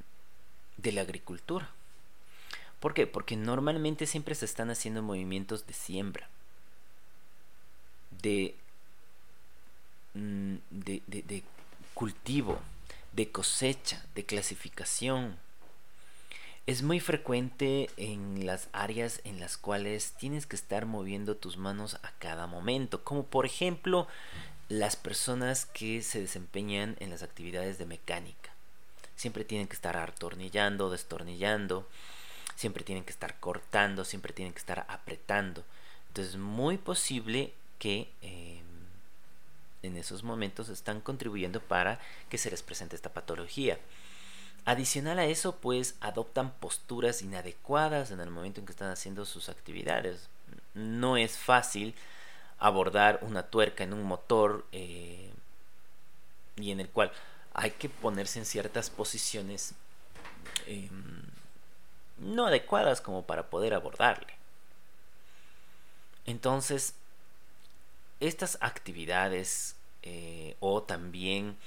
de 0.78 0.92
la 0.92 1.02
agricultura. 1.02 1.70
¿Por 2.80 2.94
qué? 2.94 3.08
Porque 3.08 3.38
normalmente 3.38 4.06
siempre 4.06 4.36
se 4.36 4.46
están 4.46 4.70
haciendo 4.70 5.02
movimientos 5.02 5.66
de 5.66 5.74
siembra, 5.74 6.28
de, 8.24 8.56
mm, 10.16 10.56
de, 10.72 11.02
de 11.08 11.44
cultivo, 11.94 12.60
de 13.12 13.32
cosecha, 13.32 14.04
de 14.16 14.26
clasificación. 14.26 15.38
Es 16.66 16.82
muy 16.82 17.00
frecuente 17.00 17.90
en 17.98 18.46
las 18.46 18.70
áreas 18.72 19.22
en 19.26 19.40
las 19.40 19.58
cuales 19.58 20.14
tienes 20.18 20.46
que 20.46 20.56
estar 20.56 20.86
moviendo 20.86 21.36
tus 21.36 21.58
manos 21.58 21.96
a 22.04 22.12
cada 22.20 22.48
momento, 22.48 23.04
como 23.04 23.24
por 23.24 23.46
ejemplo 23.46 24.08
las 24.70 24.96
personas 24.96 25.66
que 25.66 26.02
se 26.02 26.22
desempeñan 26.22 26.96
en 27.00 27.10
las 27.10 27.22
actividades 27.22 27.78
de 27.78 27.86
mecánica. 27.86 28.52
Siempre 29.16 29.44
tienen 29.44 29.68
que 29.68 29.76
estar 29.76 29.98
atornillando, 29.98 30.90
destornillando, 30.90 31.88
siempre 32.56 32.84
tienen 32.84 33.04
que 33.04 33.12
estar 33.12 33.40
cortando, 33.40 34.06
siempre 34.06 34.34
tienen 34.34 34.54
que 34.54 34.60
estar 34.60 34.86
apretando. 34.88 35.64
Entonces 36.08 36.36
es 36.36 36.40
muy 36.40 36.78
posible 36.78 37.54
que 37.84 38.10
em, 38.22 38.64
en 39.82 39.98
esos 39.98 40.24
momentos 40.24 40.70
están 40.70 41.02
contribuyendo 41.02 41.60
para 41.60 42.00
que 42.30 42.38
se 42.38 42.50
les 42.50 42.64
presente 42.64 42.96
esta 42.96 43.12
patología. 43.12 43.78
Adicional 44.64 45.20
a 45.20 45.26
eso, 45.26 45.58
pues 45.58 45.96
adoptan 46.00 46.54
posturas 46.54 47.22
inadecuadas 47.22 48.12
en 48.12 48.22
el 48.22 48.30
momento 48.30 48.62
en 48.62 48.66
que 48.66 48.72
están 48.72 48.90
haciendo 48.90 49.26
sus 49.26 49.50
actividades. 49.50 50.30
No 50.74 51.18
es 51.18 51.38
fácil 51.38 51.94
abordar 52.58 53.20
una 53.22 53.44
tuerca 53.44 53.84
en 53.84 53.92
un 53.92 54.04
motor 54.04 54.66
eh, 54.72 55.30
y 56.56 56.72
en 56.72 56.80
el 56.80 56.88
cual 56.88 57.12
hay 57.54 57.72
que 57.72 57.90
ponerse 57.90 58.40
en 58.40 58.46
ciertas 58.46 58.90
posiciones 58.90 59.74
em, 60.68 61.24
no 62.18 62.46
adecuadas 62.46 63.02
como 63.02 63.24
para 63.24 63.50
poder 63.50 63.74
abordarle. 63.74 64.34
Entonces, 66.26 66.96
estas 68.20 68.58
actividades 68.62 69.76
eh, 70.02 70.56
o 70.60 70.84
también 70.84 71.58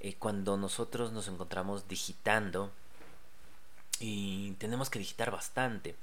eh, 0.00 0.14
cuando 0.18 0.56
nosotros 0.56 1.12
nos 1.12 1.28
encontramos 1.28 1.88
digitando 1.88 2.72
y 4.00 4.52
tenemos 4.52 4.90
que 4.90 4.98
digitar 4.98 5.30
bastante. 5.30 5.96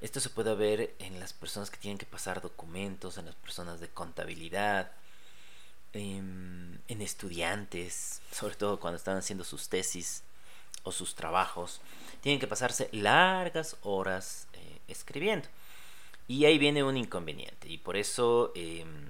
Esto 0.00 0.20
se 0.20 0.30
puede 0.30 0.54
ver 0.54 0.94
en 1.00 1.18
las 1.18 1.32
personas 1.32 1.70
que 1.70 1.78
tienen 1.78 1.98
que 1.98 2.06
pasar 2.06 2.40
documentos, 2.40 3.18
en 3.18 3.26
las 3.26 3.34
personas 3.34 3.80
de 3.80 3.88
contabilidad, 3.88 4.92
en, 5.92 6.80
estudiantes, 6.88 8.20
sobre 8.30 8.54
todo 8.56 8.78
cuando 8.80 8.96
están 8.96 9.16
haciendo 9.16 9.44
sus 9.44 9.68
tesis 9.68 10.22
o 10.82 10.92
sus 10.92 11.14
trabajos. 11.14 11.80
Tienen 12.20 12.40
que 12.40 12.46
pasarse 12.46 12.88
largas 12.92 13.76
horas 13.82 14.46
eh, 14.52 14.80
escribiendo. 14.88 15.48
Y 16.28 16.44
ahí 16.44 16.58
viene 16.58 16.84
un 16.84 16.96
inconveniente. 16.96 17.68
Y 17.68 17.78
por 17.78 17.96
eso 17.96 18.52
em, 18.54 19.08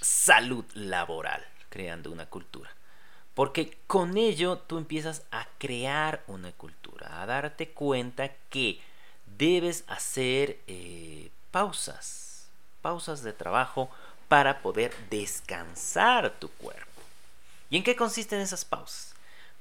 salud 0.00 0.64
laboral, 0.74 1.46
creando 1.68 2.10
una 2.10 2.26
cultura. 2.26 2.70
Porque 3.34 3.78
con 3.86 4.16
ello 4.16 4.58
tú 4.58 4.78
empiezas 4.78 5.22
a 5.30 5.46
crear 5.58 6.24
una 6.26 6.50
cultura, 6.52 7.22
a 7.22 7.26
darte 7.26 7.68
cuenta 7.68 8.32
que 8.50 8.80
debes 9.36 9.84
hacer 9.86 10.58
eh, 10.66 11.30
pausas, 11.52 12.48
pausas 12.82 13.22
de 13.22 13.32
trabajo 13.32 13.90
para 14.26 14.60
poder 14.60 14.92
descansar 15.10 16.34
tu 16.40 16.48
cuerpo. 16.48 16.86
¿Y 17.70 17.76
en 17.76 17.84
qué 17.84 17.94
consisten 17.94 18.40
esas 18.40 18.64
pausas? 18.64 19.14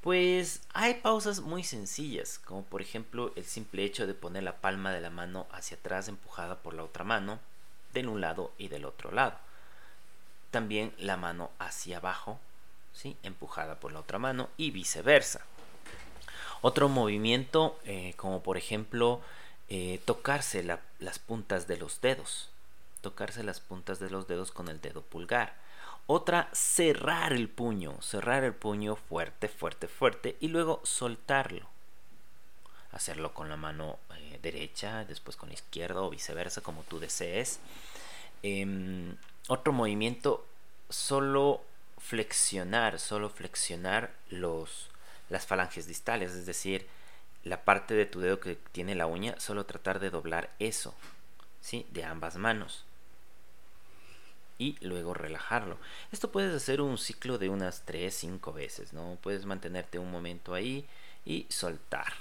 Pues 0.08 0.62
hay 0.74 0.94
pausas 0.94 1.42
muy 1.42 1.66
sencillas, 1.66 2.40
como 2.46 2.64
por 2.64 2.82
ejemplo 2.82 3.34
el 3.36 3.44
simple 3.44 3.84
hecho 3.84 4.08
de 4.08 4.14
poner 4.14 4.42
la 4.42 4.56
palma 4.56 4.94
de 4.94 5.02
la 5.02 5.10
mano 5.10 5.48
hacia 5.52 5.76
atrás 5.76 6.08
empujada 6.08 6.60
por 6.60 6.74
la 6.74 6.86
otra 6.86 7.04
mano, 7.04 7.42
de 7.92 8.08
un 8.08 8.22
lado 8.22 8.54
y 8.58 8.70
del 8.70 8.86
otro 8.86 9.12
lado. 9.12 9.38
También 10.50 10.94
la 10.98 11.18
mano 11.18 11.52
hacia 11.60 11.98
abajo 11.98 12.40
empujada 13.22 13.82
por 13.82 13.92
la 13.92 14.00
otra 14.00 14.18
mano 14.18 14.48
y 14.56 14.72
viceversa. 14.72 15.42
Otro 16.62 16.88
movimiento, 16.88 17.78
eh, 17.84 18.14
como 18.16 18.42
por 18.42 18.56
ejemplo 18.56 19.20
eh, 19.68 20.00
tocarse 20.06 20.64
las 20.64 21.20
puntas 21.20 21.68
de 21.68 21.76
los 21.76 22.00
dedos, 22.00 22.50
tocarse 23.02 23.44
las 23.44 23.60
puntas 23.60 24.00
de 24.00 24.10
los 24.10 24.26
dedos 24.26 24.52
con 24.54 24.70
el 24.70 24.80
dedo 24.80 25.02
pulgar. 25.02 25.67
Otra, 26.10 26.50
cerrar 26.54 27.34
el 27.34 27.50
puño, 27.50 28.02
cerrar 28.02 28.46
el 28.46 28.54
puño 28.54 28.96
fuerte, 28.96 29.50
fuerte, 29.50 29.90
fuerte 29.90 30.38
y 30.40 30.48
luego 30.48 30.80
soltarlo. 30.84 31.68
Hacerlo 32.94 33.34
con 33.34 33.50
la 33.50 33.58
mano 33.58 34.00
eh, 34.16 34.40
derecha, 34.42 35.04
después 35.04 35.36
con 35.36 35.50
la 35.50 35.56
izquierda 35.56 36.02
o 36.02 36.10
viceversa, 36.10 36.62
como 36.62 36.84
tú 36.84 37.00
desees. 37.00 37.60
Em, 38.42 39.18
otro 39.50 39.74
movimiento, 39.74 40.46
solo 40.90 41.62
flexionar, 41.98 43.00
solo 43.00 43.30
flexionar 43.30 44.14
los, 44.30 44.90
las 45.28 45.46
falanges 45.46 45.88
distales, 45.88 46.32
es 46.32 46.46
decir, 46.46 46.88
la 47.44 47.66
parte 47.66 47.96
de 47.96 48.06
tu 48.06 48.22
dedo 48.22 48.40
que 48.40 48.56
tiene 48.72 48.96
la 48.96 49.08
uña, 49.08 49.38
solo 49.40 49.66
tratar 49.66 50.00
de 50.00 50.10
doblar 50.10 50.50
eso, 50.60 50.96
¿sí? 51.60 51.86
De 51.92 52.06
ambas 52.06 52.38
manos. 52.38 52.87
Y 54.60 54.78
luego 54.86 55.14
relajarlo. 55.14 55.78
Esto 56.12 56.32
puedes 56.32 56.56
hacer 56.56 56.82
un 56.82 56.98
ciclo 56.98 57.38
de 57.38 57.50
unas 57.50 57.84
3, 57.86 58.14
5 58.14 58.54
veces, 58.54 58.94
¿no? 58.94 59.18
Puedes 59.22 59.46
mantenerte 59.46 60.00
un 60.00 60.12
momento 60.12 60.54
ahí 60.54 60.86
y 61.26 61.46
soltar. 61.50 62.14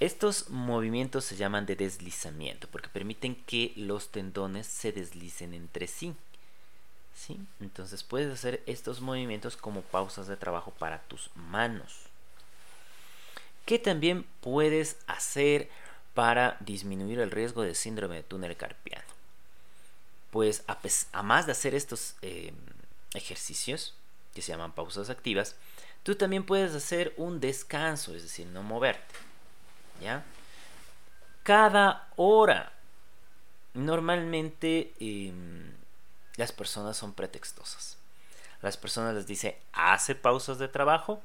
Estos 0.00 0.50
movimientos 0.50 1.24
se 1.24 1.36
llaman 1.36 1.66
de 1.66 1.76
deslizamiento 1.76 2.68
porque 2.68 2.88
permiten 2.88 3.36
que 3.46 3.72
los 3.76 4.10
tendones 4.10 4.66
se 4.66 4.92
deslicen 4.92 5.54
entre 5.54 5.86
sí. 5.86 6.14
¿sí? 7.14 7.38
Entonces 7.60 8.02
puedes 8.02 8.32
hacer 8.32 8.62
estos 8.66 9.00
movimientos 9.00 9.56
como 9.56 9.82
pausas 9.82 10.26
de 10.26 10.36
trabajo 10.36 10.72
para 10.72 11.02
tus 11.02 11.30
manos. 11.34 12.00
¿Qué 13.64 13.78
también 13.78 14.26
puedes 14.40 14.98
hacer 15.06 15.70
para 16.12 16.56
disminuir 16.60 17.20
el 17.20 17.30
riesgo 17.30 17.62
de 17.62 17.74
síndrome 17.74 18.16
de 18.16 18.22
túnel 18.24 18.56
carpiano? 18.56 19.13
Pues 20.34 20.64
a, 20.66 21.22
más 21.22 21.46
de 21.46 21.52
hacer 21.52 21.76
estos 21.76 22.16
em, 22.20 22.56
ejercicios, 23.14 23.94
que 24.34 24.42
se 24.42 24.50
llaman 24.50 24.72
pausas 24.72 25.08
activas, 25.08 25.54
tú 26.02 26.16
también 26.16 26.44
puedes 26.44 26.74
hacer 26.74 27.14
un 27.16 27.38
descanso, 27.38 28.16
es 28.16 28.24
decir, 28.24 28.48
no 28.48 28.64
moverte. 28.64 29.14
¿Ya? 30.02 30.24
Cada 31.44 32.08
hora. 32.16 32.72
Normalmente 33.74 34.92
em, 34.98 35.72
las 36.34 36.50
personas 36.50 36.96
son 36.96 37.12
pretextosas. 37.12 37.96
Las 38.60 38.76
personas 38.76 39.14
les 39.14 39.28
dice, 39.28 39.60
hace 39.72 40.16
pausas 40.16 40.58
de 40.58 40.66
trabajo 40.66 41.22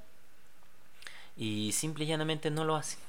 y 1.35 1.71
simple 1.71 2.05
y 2.05 2.09
llanamente 2.09 2.51
no 2.51 2.63
lo 2.63 2.75
hace. 2.75 2.99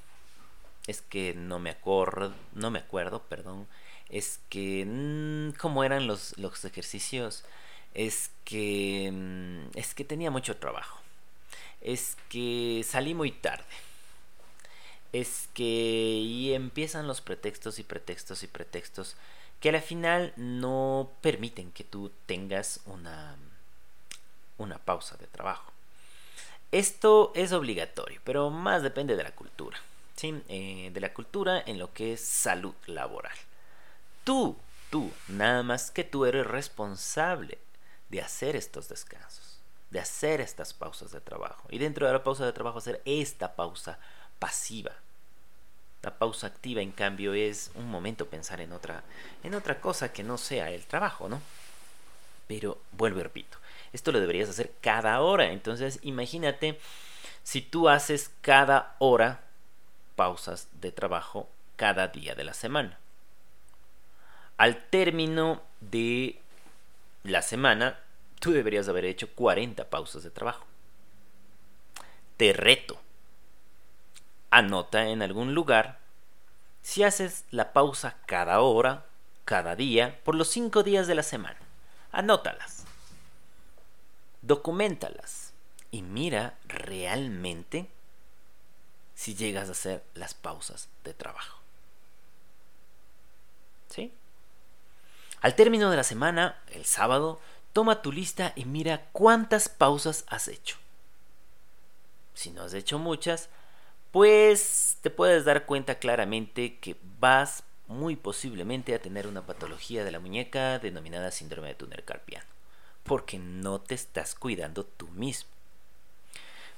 Es 0.87 1.03
que 1.03 1.35
no 1.35 1.59
me 1.59 1.69
acuerdo, 1.69 2.33
no 2.55 2.71
me 2.71 2.79
acuerdo, 2.79 3.21
perdón. 3.25 3.69
Es 4.11 4.41
que 4.49 4.85
mm, 4.87 5.59
cómo 5.59 5.85
eran 5.85 6.07
los, 6.07 6.37
los 6.39 6.65
ejercicios. 6.65 7.45
Es 7.95 8.31
que 8.45 9.11
mm, 9.13 9.79
es 9.79 9.95
que 9.95 10.05
tenía 10.05 10.31
mucho 10.31 10.57
trabajo. 10.57 11.01
Es 11.81 12.17
que 12.29 12.85
salí 12.87 13.15
muy 13.15 13.33
tarde. 13.33 13.65
Es 15.13 15.49
que 15.55 15.65
y 15.65 16.53
empiezan 16.53 17.07
los 17.07 17.21
pretextos 17.21 17.79
y 17.79 17.85
pretextos 17.85 18.43
y 18.43 18.47
pretextos 18.47 19.17
que 19.61 19.71
al 19.71 19.81
final 19.83 20.33
no 20.37 21.11
permiten 21.21 21.71
que 21.73 21.85
tú 21.85 22.11
tengas 22.27 22.81
una, 22.87 23.37
una 24.59 24.79
pausa 24.79 25.17
de 25.17 25.27
trabajo. 25.27 25.71
Esto 26.73 27.33
es 27.35 27.53
obligatorio, 27.53 28.21
pero 28.25 28.51
más 28.51 28.83
depende 28.83 29.17
de 29.17 29.25
la 29.25 29.33
cultura. 29.33 29.79
¿sí? 30.17 30.43
Eh, 30.49 30.91
de 30.93 31.01
la 31.01 31.13
cultura 31.13 31.63
en 31.67 31.79
lo 31.79 31.93
que 31.93 32.15
es 32.15 32.21
salud 32.21 32.75
laboral. 32.87 33.37
Tú, 34.25 34.57
tú, 34.91 35.11
nada 35.29 35.63
más 35.63 35.91
que 35.91 36.05
tú 36.05 36.25
eres 36.25 36.47
responsable 36.47 37.59
de 38.09 38.21
hacer 38.21 38.57
estos 38.57 38.89
descansos, 38.89 39.61
de 39.91 40.01
hacer 40.01 40.41
estas 40.41 40.75
pausas 40.75 41.13
de 41.13 41.21
trabajo. 41.21 41.67
Y 41.71 41.79
dentro 41.79 42.07
de 42.07 42.13
la 42.13 42.23
pausa 42.23 42.45
de 42.45 42.53
trabajo 42.53 42.79
hacer 42.79 43.01
esta 43.05 43.55
pausa 43.55 43.99
pasiva, 44.39 44.93
la 46.03 46.17
pausa 46.17 46.47
activa, 46.47 46.81
en 46.81 46.93
cambio, 46.93 47.35
es 47.35 47.71
un 47.75 47.91
momento 47.91 48.27
pensar 48.27 48.61
en 48.61 48.73
otra, 48.73 49.03
en 49.43 49.55
otra 49.55 49.81
cosa 49.81 50.13
que 50.13 50.23
no 50.23 50.39
sea 50.39 50.71
el 50.71 50.87
trabajo, 50.87 51.29
¿no? 51.29 51.43
Pero 52.47 52.79
vuelvo 52.93 53.21
y 53.21 53.23
repito, 53.23 53.59
esto 53.93 54.11
lo 54.11 54.21
deberías 54.21 54.49
hacer 54.49 54.73
cada 54.81 55.21
hora. 55.21 55.53
Entonces, 55.53 55.99
imagínate 56.03 56.81
si 57.43 57.61
tú 57.61 57.89
haces 57.89 58.31
cada 58.41 58.97
hora 58.99 59.43
pausas 60.17 60.69
de 60.81 60.91
trabajo 60.91 61.49
cada 61.77 62.09
día 62.09 62.35
de 62.35 62.45
la 62.45 62.55
semana. 62.55 62.99
Al 64.61 64.77
término 64.77 65.63
de 65.81 66.39
la 67.23 67.41
semana, 67.41 67.99
tú 68.41 68.53
deberías 68.53 68.87
haber 68.89 69.07
hecho 69.07 69.35
40 69.35 69.89
pausas 69.89 70.23
de 70.23 70.31
trabajo. 70.31 70.67
te 72.37 72.53
reto. 72.53 73.01
Anota 74.51 75.09
en 75.09 75.23
algún 75.23 75.55
lugar 75.55 75.99
si 76.83 77.05
haces 77.05 77.47
la 77.51 77.73
pausa 77.73 78.19
cada 78.27 78.61
hora, 78.61 79.07
cada 79.47 79.77
día, 79.77 80.21
por 80.25 80.35
los 80.35 80.51
cinco 80.51 80.83
días 80.83 81.07
de 81.07 81.15
la 81.15 81.23
semana. 81.23 81.59
Anótalas. 82.13 82.85
Documentalas. 84.43 85.55
Y 85.91 86.03
mira 86.03 86.59
realmente 86.67 87.89
si 89.15 89.35
llegas 89.35 89.71
a 89.71 89.73
hacer 89.73 90.05
las 90.13 90.35
pausas 90.35 90.91
de 91.03 91.15
trabajo. 91.15 91.61
¿Sí? 93.89 94.13
Al 95.41 95.55
término 95.55 95.91
de 95.91 95.97
la 95.97 96.05
semana, 96.05 96.59
el 96.73 96.85
sábado, 96.85 97.41
toma 97.73 98.03
tu 98.03 98.13
lista 98.13 98.53
y 98.57 98.65
mira 98.65 99.09
cuántas 99.13 99.69
pausas 99.69 100.25
has 100.29 100.49
hecho. 100.49 100.77
Si 102.35 102.51
no 102.51 102.63
has 102.63 102.75
hecho 102.75 102.99
muchas, 102.99 103.49
pues 104.11 104.99
te 105.03 105.11
puedes 105.11 105.45
dar 105.45 105.67
cuenta 105.67 105.99
claramente 105.99 106.79
que 106.79 106.97
vas 107.19 107.63
muy 107.87 108.17
posiblemente 108.17 108.95
a 108.95 109.03
tener 109.03 109.27
una 109.27 109.47
patología 109.47 110.05
de 110.05 110.11
la 110.11 110.21
muñeca 110.21 110.79
denominada 110.79 111.31
síndrome 111.31 111.69
de 111.69 111.75
túnel 111.75 112.05
carpiano, 112.05 112.47
porque 113.03 113.39
no 113.39 113.81
te 113.81 113.95
estás 113.95 114.35
cuidando 114.35 114.85
tú 114.85 115.09
mismo. 115.09 115.51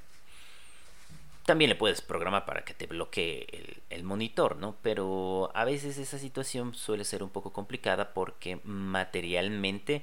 También 1.48 1.70
le 1.70 1.76
puedes 1.76 2.02
programar 2.02 2.44
para 2.44 2.62
que 2.62 2.74
te 2.74 2.86
bloquee 2.86 3.46
el, 3.88 4.04
monitor, 4.04 4.56
¿no? 4.56 4.76
Pero 4.82 5.50
a 5.54 5.64
veces 5.64 5.96
esa 5.96 6.18
situación 6.18 6.74
suele 6.74 7.06
ser 7.06 7.22
un 7.22 7.30
poco 7.30 7.54
complicada 7.54 8.12
porque 8.12 8.60
materialmente 8.64 10.02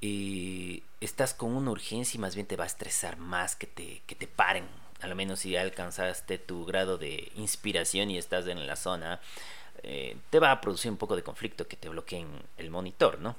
eh, 0.00 0.82
estás 1.00 1.32
con 1.32 1.54
una 1.54 1.70
urgencia 1.70 2.18
y 2.18 2.20
más 2.20 2.34
bien 2.34 2.48
te 2.48 2.56
va 2.56 2.64
a 2.64 2.66
estresar 2.66 3.18
más 3.18 3.54
que 3.54 3.68
te, 3.68 4.02
que 4.08 4.16
te 4.16 4.26
paren. 4.26 4.66
A 5.00 5.06
lo 5.06 5.14
menos 5.14 5.38
si 5.38 5.56
alcanzaste 5.56 6.38
tu 6.38 6.64
grado 6.64 6.98
de 6.98 7.30
inspiración 7.36 8.10
y 8.10 8.18
estás 8.18 8.48
en 8.48 8.66
la 8.66 8.74
zona, 8.74 9.20
eh, 9.84 10.16
te 10.30 10.40
va 10.40 10.50
a 10.50 10.60
producir 10.60 10.90
un 10.90 10.96
poco 10.96 11.14
de 11.14 11.22
conflicto 11.22 11.68
que 11.68 11.76
te 11.76 11.88
bloqueen 11.88 12.26
el 12.56 12.68
monitor, 12.68 13.20
¿no? 13.20 13.36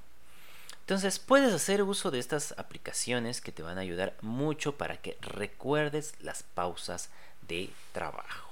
Entonces 0.80 1.20
puedes 1.20 1.54
hacer 1.54 1.84
uso 1.84 2.12
de 2.12 2.20
estas 2.20 2.54
aplicaciones 2.58 3.42
que 3.42 3.52
te 3.52 3.62
van 3.62 3.78
a 3.78 3.82
ayudar 3.82 4.16
mucho 4.22 4.78
para 4.78 4.98
que 4.98 5.18
recuerdes 5.20 6.16
las 6.22 6.44
pausas 6.44 7.10
trabajo. 7.92 8.50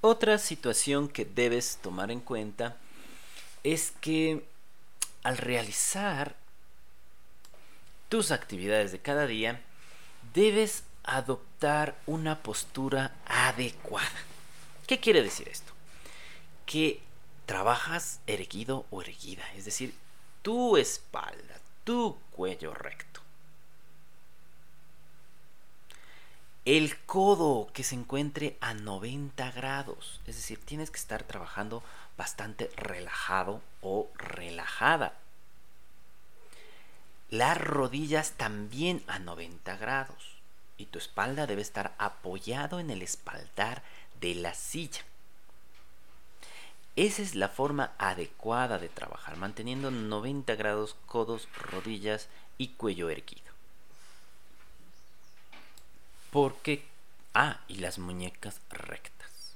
Otra 0.00 0.38
situación 0.38 1.08
que 1.08 1.24
debes 1.24 1.78
tomar 1.80 2.10
en 2.10 2.20
cuenta 2.20 2.76
es 3.62 3.92
que 4.00 4.44
al 5.22 5.38
realizar 5.38 6.34
tus 8.10 8.30
actividades 8.30 8.92
de 8.92 8.98
cada 8.98 9.26
día, 9.26 9.62
debes 10.34 10.84
adoptar 11.02 11.96
una 12.06 12.42
postura 12.42 13.14
adecuada. 13.26 14.20
¿Qué 14.86 15.00
quiere 15.00 15.22
decir 15.22 15.48
esto? 15.48 15.72
Que 16.66 17.00
trabajas 17.46 18.20
erguido 18.26 18.84
o 18.90 19.00
erguida, 19.00 19.44
es 19.54 19.64
decir, 19.64 19.94
tu 20.42 20.76
espalda, 20.76 21.60
tu 21.84 22.18
cuello 22.32 22.74
recto 22.74 23.13
El 26.64 26.96
codo 27.04 27.68
que 27.74 27.84
se 27.84 27.94
encuentre 27.94 28.56
a 28.62 28.72
90 28.72 29.50
grados. 29.50 30.22
Es 30.26 30.36
decir, 30.36 30.58
tienes 30.64 30.90
que 30.90 30.96
estar 30.96 31.22
trabajando 31.22 31.82
bastante 32.16 32.70
relajado 32.74 33.60
o 33.82 34.08
relajada. 34.16 35.12
Las 37.28 37.58
rodillas 37.60 38.32
también 38.32 39.04
a 39.08 39.18
90 39.18 39.76
grados. 39.76 40.38
Y 40.78 40.86
tu 40.86 40.98
espalda 40.98 41.46
debe 41.46 41.60
estar 41.60 41.94
apoyado 41.98 42.80
en 42.80 42.90
el 42.90 43.02
espaldar 43.02 43.82
de 44.22 44.34
la 44.34 44.54
silla. 44.54 45.02
Esa 46.96 47.20
es 47.20 47.34
la 47.34 47.50
forma 47.50 47.92
adecuada 47.98 48.78
de 48.78 48.88
trabajar, 48.88 49.36
manteniendo 49.36 49.90
90 49.90 50.54
grados 50.54 50.96
codos, 51.04 51.46
rodillas 51.70 52.28
y 52.56 52.68
cuello 52.68 53.10
erguido. 53.10 53.43
Porque... 56.34 56.84
Ah, 57.32 57.60
y 57.68 57.76
las 57.76 58.00
muñecas 58.00 58.60
rectas. 58.68 59.54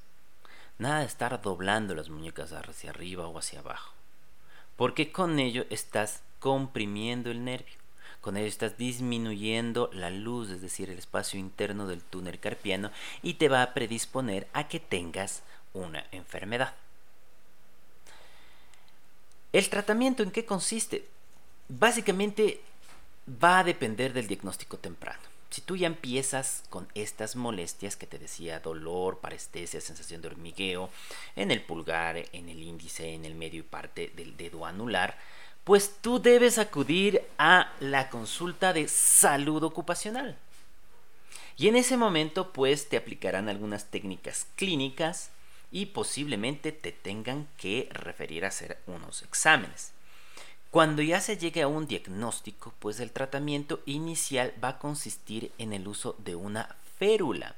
Nada 0.78 1.00
de 1.00 1.06
estar 1.06 1.42
doblando 1.42 1.92
las 1.96 2.08
muñecas 2.08 2.52
hacia 2.52 2.90
arriba 2.90 3.26
o 3.26 3.36
hacia 3.36 3.58
abajo. 3.58 3.94
Porque 4.76 5.10
con 5.10 5.40
ello 5.40 5.66
estás 5.70 6.22
comprimiendo 6.38 7.32
el 7.32 7.44
nervio. 7.44 7.74
Con 8.20 8.36
ello 8.36 8.46
estás 8.46 8.78
disminuyendo 8.78 9.90
la 9.92 10.10
luz, 10.10 10.50
es 10.50 10.60
decir, 10.60 10.88
el 10.88 11.00
espacio 11.00 11.40
interno 11.40 11.88
del 11.88 12.00
túnel 12.00 12.38
carpiano 12.38 12.92
y 13.24 13.34
te 13.34 13.48
va 13.48 13.64
a 13.64 13.74
predisponer 13.74 14.46
a 14.52 14.68
que 14.68 14.78
tengas 14.78 15.42
una 15.74 16.06
enfermedad. 16.12 16.76
¿El 19.52 19.68
tratamiento 19.68 20.22
en 20.22 20.30
qué 20.30 20.44
consiste? 20.44 21.08
Básicamente 21.68 22.62
va 23.28 23.58
a 23.58 23.64
depender 23.64 24.12
del 24.12 24.28
diagnóstico 24.28 24.76
temprano. 24.76 25.38
Si 25.50 25.62
tú 25.62 25.76
ya 25.76 25.87
empiezas 25.87 26.64
con 26.68 26.88
estas 26.94 27.34
molestias 27.34 27.96
que 27.96 28.06
te 28.06 28.18
decía, 28.18 28.61
dolor, 28.61 29.18
parestesia, 29.18 29.80
sensación 29.80 30.20
de 30.20 30.28
hormigueo 30.28 30.90
en 31.37 31.50
el 31.50 31.62
pulgar, 31.62 32.22
en 32.32 32.48
el 32.48 32.62
índice, 32.62 33.14
en 33.14 33.24
el 33.24 33.34
medio 33.34 33.61
y 33.61 33.62
parte 33.62 34.12
del 34.14 34.37
dedo 34.37 34.66
anular, 34.66 35.18
pues 35.64 35.96
tú 36.00 36.20
debes 36.20 36.58
acudir 36.58 37.22
a 37.38 37.72
la 37.80 38.11
consulta 38.11 38.72
de 38.72 38.88
salud 38.88 39.62
ocupacional. 39.62 40.37
Y 41.56 41.68
en 41.68 41.76
ese 41.76 41.96
momento 41.96 42.52
pues 42.52 42.88
te 42.88 42.96
aplicarán 42.96 43.48
algunas 43.48 43.90
técnicas 43.90 44.46
clínicas 44.54 45.30
y 45.70 45.87
posiblemente 45.87 46.72
te 46.72 46.92
tengan 46.92 47.48
que 47.56 47.88
referir 47.90 48.44
a 48.44 48.48
hacer 48.48 48.78
unos 48.87 49.22
exámenes. 49.22 49.92
Cuando 50.70 51.00
ya 51.00 51.20
se 51.22 51.38
llegue 51.38 51.62
a 51.62 51.68
un 51.68 51.87
diagnóstico, 51.87 52.74
pues 52.78 53.00
el 53.00 53.11
tratamiento 53.11 53.81
inicial 53.87 54.52
va 54.62 54.68
a 54.68 54.78
consistir 54.78 55.50
en 55.57 55.72
el 55.72 55.88
uso 55.88 56.14
de 56.18 56.35
una 56.35 56.76
férula. 56.98 57.54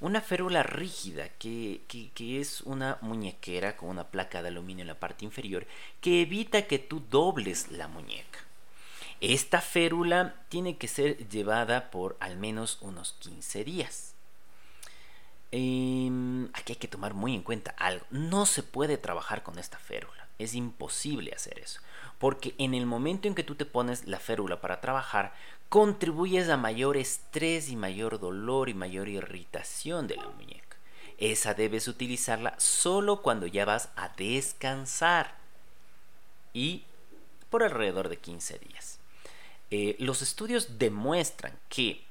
Una 0.00 0.20
férula 0.20 0.62
rígida, 0.62 1.28
que, 1.30 1.80
es 2.16 2.60
una 2.60 2.98
muñequera 3.00 3.76
con 3.76 3.88
una 3.88 4.04
placa 4.04 4.40
de 4.40 4.48
aluminio 4.48 4.82
en 4.82 4.88
la 4.88 5.00
parte 5.00 5.24
inferior, 5.24 5.66
que 6.00 6.22
evita 6.22 6.68
que 6.68 6.78
tú 6.78 7.02
dobles 7.10 7.72
la 7.72 7.88
muñeca. 7.88 8.38
Esta 9.20 9.60
férula 9.60 10.36
tiene 10.48 10.76
que 10.76 10.86
ser 10.86 11.28
llevada 11.28 11.90
por 11.90 12.16
al 12.20 12.36
menos 12.36 12.78
unos 12.82 13.14
15 13.14 13.64
días. 13.64 14.14
Em, 15.50 16.44
aquí 16.52 16.74
hay 16.74 16.78
que 16.78 16.86
tomar 16.86 17.14
muy 17.14 17.34
en 17.34 17.42
cuenta 17.42 17.74
algo. 17.78 18.06
No 18.10 18.46
se 18.46 18.62
puede 18.62 18.96
trabajar 18.96 19.42
con 19.42 19.58
esta 19.58 19.78
férula. 19.78 20.28
Es 20.38 20.54
imposible 20.54 21.32
hacer 21.34 21.58
eso. 21.58 21.80
Porque 22.18 22.54
en 22.58 22.74
el 22.74 22.86
momento 22.86 23.28
en 23.28 23.34
que 23.34 23.44
tú 23.44 23.54
te 23.54 23.64
pones 23.64 24.06
la 24.06 24.18
férula 24.18 24.60
para 24.60 24.80
trabajar, 24.80 25.34
contribuyes 25.68 26.48
a 26.48 26.56
mayor 26.56 26.96
estrés 26.96 27.68
y 27.68 27.76
mayor 27.76 28.18
dolor 28.18 28.68
y 28.68 28.74
mayor 28.74 29.08
irritación 29.08 30.06
de 30.06 30.16
la 30.16 30.28
muñeca. 30.28 30.76
Esa 31.18 31.54
debes 31.54 31.88
utilizarla 31.88 32.54
solo 32.58 33.22
cuando 33.22 33.46
ya 33.46 33.64
vas 33.64 33.90
a 33.96 34.08
descansar. 34.10 35.36
Y 36.52 36.84
por 37.50 37.62
alrededor 37.62 38.08
de 38.08 38.18
15 38.18 38.58
días. 38.58 38.98
Eh, 39.70 39.96
los 39.98 40.22
estudios 40.22 40.78
demuestran 40.78 41.52
que 41.68 42.04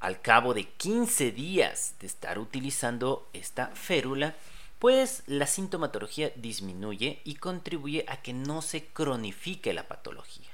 al 0.00 0.20
cabo 0.20 0.54
de 0.54 0.64
15 0.64 1.30
días 1.30 1.94
de 2.00 2.06
estar 2.06 2.38
utilizando 2.38 3.28
esta 3.32 3.68
férula, 3.68 4.34
pues 4.80 5.22
la 5.26 5.46
sintomatología 5.46 6.32
disminuye 6.34 7.20
y 7.22 7.36
contribuye 7.36 8.04
a 8.08 8.22
que 8.22 8.32
no 8.32 8.62
se 8.62 8.86
cronifique 8.86 9.72
la 9.72 9.86
patología. 9.86 10.50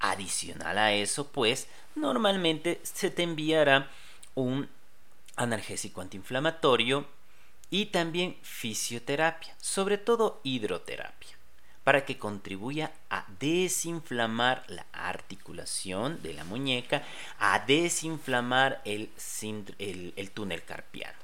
Adicional 0.00 0.78
a 0.78 0.92
eso, 0.92 1.28
pues 1.28 1.68
normalmente 1.94 2.80
se 2.84 3.10
te 3.10 3.24
enviará 3.24 3.90
un 4.34 4.70
analgésico 5.36 6.00
antiinflamatorio 6.00 7.06
y 7.68 7.86
también 7.86 8.38
fisioterapia, 8.42 9.54
sobre 9.60 9.98
todo 9.98 10.40
hidroterapia 10.44 11.38
para 11.88 12.04
que 12.04 12.18
contribuya 12.18 12.92
a 13.08 13.24
desinflamar 13.40 14.62
la 14.68 14.84
articulación 14.92 16.22
de 16.22 16.34
la 16.34 16.44
muñeca, 16.44 17.02
a 17.38 17.60
desinflamar 17.60 18.82
el, 18.84 19.10
el, 19.78 20.30
túnel 20.32 20.62
carpiano. 20.64 21.16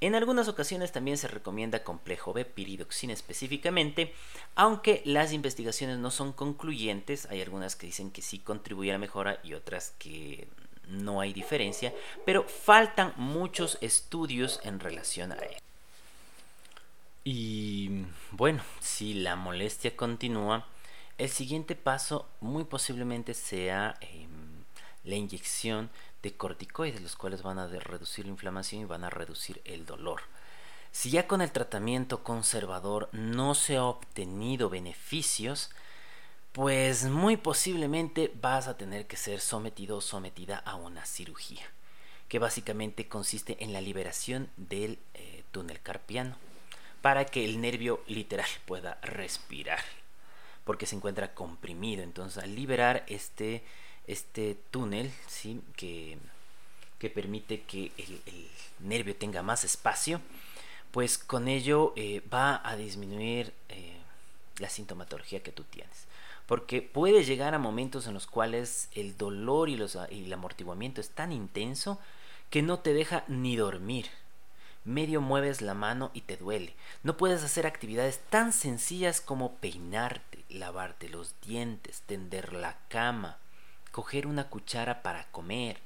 En 0.00 0.14
algunas 0.14 0.48
ocasiones 0.48 0.92
también 0.92 1.16
se 1.16 1.28
recomienda 1.28 1.82
complejo 1.82 2.34
B, 2.34 2.44
piridoxina 2.44 3.14
específicamente, 3.14 4.12
aunque 4.54 5.00
las 5.06 5.32
investigaciones 5.32 5.98
no 5.98 6.10
son 6.10 6.32
concluyentes, 6.32 7.26
hay 7.30 7.40
algunas 7.40 7.76
que 7.76 7.86
dicen 7.86 8.10
que 8.10 8.20
sí 8.20 8.38
contribuye 8.38 8.90
a 8.90 8.94
la 8.94 8.98
mejora 8.98 9.40
y 9.42 9.54
otras 9.54 9.94
que 9.98 10.48
no 10.88 11.20
hay 11.20 11.32
diferencia, 11.32 11.94
pero 12.24 12.44
faltan 12.44 13.14
muchos 13.16 13.78
estudios 13.80 14.60
en 14.64 14.80
relación 14.80 15.32
a 15.32 15.36
ello. 15.36 15.58
Y 17.24 18.04
bueno, 18.30 18.62
si 18.80 19.14
la 19.14 19.34
molestia 19.34 19.96
continúa, 19.96 20.66
el 21.18 21.30
siguiente 21.30 21.74
paso 21.74 22.28
muy 22.40 22.64
posiblemente 22.64 23.34
sea 23.34 23.96
em, 24.00 24.62
la 25.04 25.16
inyección 25.16 25.90
de 26.26 26.36
corticoides, 26.36 27.00
los 27.00 27.14
cuales 27.14 27.42
van 27.42 27.58
a 27.58 27.68
reducir 27.68 28.24
la 28.24 28.32
inflamación 28.32 28.82
y 28.82 28.84
van 28.84 29.04
a 29.04 29.10
reducir 29.10 29.60
el 29.64 29.86
dolor. 29.86 30.22
Si 30.90 31.10
ya 31.10 31.28
con 31.28 31.40
el 31.40 31.52
tratamiento 31.52 32.24
conservador 32.24 33.08
no 33.12 33.54
se 33.54 33.76
ha 33.76 33.84
obtenido 33.84 34.68
beneficios, 34.68 35.70
pues 36.52 37.04
muy 37.04 37.36
posiblemente 37.36 38.32
vas 38.40 38.66
a 38.66 38.76
tener 38.76 39.06
que 39.06 39.16
ser 39.16 39.40
sometido 39.40 39.98
o 39.98 40.00
sometida 40.00 40.58
a 40.58 40.74
una 40.74 41.04
cirugía, 41.06 41.62
que 42.28 42.38
básicamente 42.38 43.06
consiste 43.08 43.62
en 43.62 43.72
la 43.72 43.80
liberación 43.80 44.50
del 44.56 44.98
eh, 45.14 45.44
túnel 45.52 45.80
carpiano 45.80 46.36
para 47.02 47.24
que 47.26 47.44
el 47.44 47.60
nervio 47.60 48.02
literal 48.08 48.48
pueda 48.64 48.98
respirar, 49.02 49.84
porque 50.64 50.86
se 50.86 50.96
encuentra 50.96 51.34
comprimido. 51.34 52.02
Entonces, 52.02 52.42
al 52.42 52.56
liberar 52.56 53.04
este, 53.06 53.62
este 54.06 54.56
túnel, 54.70 55.12
¿sí? 55.26 55.60
que, 55.76 56.18
que 56.98 57.10
permite 57.10 57.62
que 57.62 57.92
el, 57.98 58.20
nervio 58.80 59.16
tenga 59.16 59.42
más 59.42 59.64
espacio, 59.64 60.20
pues 60.90 61.18
con 61.18 61.48
ello 61.48 61.92
eh, 61.96 62.22
va 62.32 62.60
a 62.68 62.76
disminuir 62.76 63.52
eh, 63.68 63.96
la 64.58 64.68
sintomatología 64.68 65.42
que 65.42 65.52
tú 65.52 65.64
tienes. 65.64 66.06
Porque 66.46 66.80
puede 66.82 67.24
llegar 67.24 67.54
a 67.54 67.58
momentos 67.58 68.06
en 68.06 68.14
los 68.14 68.26
cuales 68.26 68.88
el 68.92 69.16
dolor 69.16 69.68
y, 69.68 69.74
el 69.74 70.32
amortiguamiento 70.32 71.00
es 71.00 71.10
tan 71.10 71.32
intenso 71.32 71.98
que 72.50 72.62
no 72.62 72.78
te 72.78 72.92
deja 72.92 73.24
ni 73.28 73.56
dormir 73.56 74.06
medio 74.86 75.20
mueves 75.20 75.60
la 75.60 75.74
mano 75.74 76.12
y 76.14 76.22
te 76.22 76.36
duele. 76.36 76.74
No 77.02 77.16
puedes 77.16 77.42
hacer 77.42 77.66
actividades 77.66 78.20
tan 78.30 78.52
sencillas 78.52 79.20
como 79.20 79.56
peinarte, 79.56 80.44
lavarte 80.48 81.08
los 81.08 81.34
dientes, 81.42 82.02
tender 82.06 82.52
la 82.52 82.78
cama, 82.88 83.38
coger 83.96 84.26
una 84.26 84.50
cuchara 84.50 85.02
para 85.02 85.24
comer. 85.28 85.78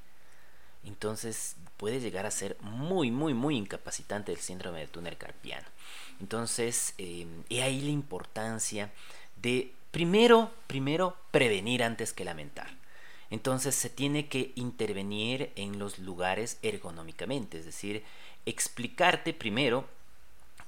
Entonces 0.82 1.54
puede 1.76 2.00
llegar 2.00 2.26
a 2.26 2.32
ser 2.32 2.56
muy, 2.60 3.12
muy, 3.12 3.34
muy 3.34 3.56
incapacitante 3.56 4.32
el 4.32 4.38
síndrome 4.38 4.80
de 4.80 4.88
túnel 4.88 5.16
carpiano. 5.16 5.68
Entonces, 6.18 6.92
eh, 6.98 7.24
he 7.50 7.62
ahí 7.62 7.80
la 7.82 7.90
importancia 7.90 8.90
de 9.40 9.72
primero, 9.92 10.50
primero 10.66 11.16
prevenir 11.30 11.84
antes 11.84 12.12
que 12.12 12.24
lamentar. 12.24 12.66
Entonces 13.30 13.76
se 13.76 13.90
tiene 13.90 14.26
que 14.26 14.50
intervenir 14.56 15.52
en 15.54 15.78
los 15.78 16.00
lugares 16.00 16.58
ergonómicamente, 16.62 17.60
es 17.60 17.64
decir, 17.64 18.02
explicarte 18.44 19.32
primero 19.32 19.88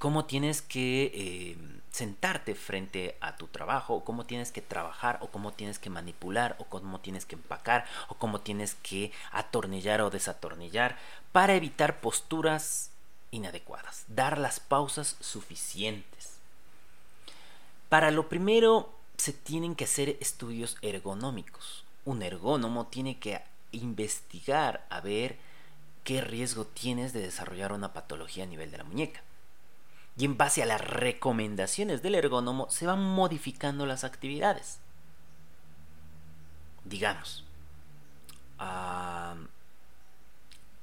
cómo 0.02 0.24
tienes 0.24 0.62
que 0.62 1.12
eh, 1.14 1.56
sentarte 1.92 2.56
frente 2.56 3.16
a 3.20 3.36
tu 3.36 3.46
trabajo, 3.46 3.94
o 3.94 4.04
cómo 4.04 4.26
tienes 4.26 4.50
que 4.50 4.60
trabajar, 4.60 5.20
o 5.22 5.28
cómo 5.28 5.52
tienes 5.52 5.78
que 5.78 5.90
manipular, 5.90 6.56
o 6.58 6.64
cómo 6.64 6.98
tienes 6.98 7.24
que 7.24 7.36
empacar, 7.36 7.86
o 8.08 8.16
cómo 8.16 8.40
tienes 8.40 8.74
que 8.74 9.12
atornillar 9.30 10.00
o 10.00 10.10
desatornillar, 10.10 10.98
para 11.30 11.54
evitar 11.54 12.00
posturas 12.00 12.90
inadecuadas, 13.30 14.04
dar 14.08 14.38
las 14.38 14.58
pausas 14.58 15.16
suficientes. 15.20 16.32
Para 17.88 18.10
lo 18.10 18.28
primero 18.28 18.92
se 19.18 19.32
tienen 19.32 19.76
que 19.76 19.84
hacer 19.84 20.16
estudios 20.18 20.78
ergonómicos. 20.82 21.84
Un 22.04 22.24
ergónomo 22.24 22.88
tiene 22.88 23.20
que 23.20 23.40
investigar 23.70 24.84
a 24.90 25.00
ver 25.00 25.38
qué 26.02 26.22
riesgo 26.22 26.64
tienes 26.64 27.12
de 27.12 27.20
desarrollar 27.20 27.72
una 27.72 27.92
patología 27.92 28.42
a 28.42 28.48
nivel 28.48 28.72
de 28.72 28.78
la 28.78 28.84
muñeca. 28.84 29.22
Y 30.16 30.24
en 30.24 30.36
base 30.36 30.62
a 30.62 30.66
las 30.66 30.80
recomendaciones 30.80 32.02
del 32.02 32.14
ergónomo 32.14 32.68
se 32.70 32.86
van 32.86 33.02
modificando 33.02 33.86
las 33.86 34.04
actividades. 34.04 34.78
Digamos, 36.84 37.44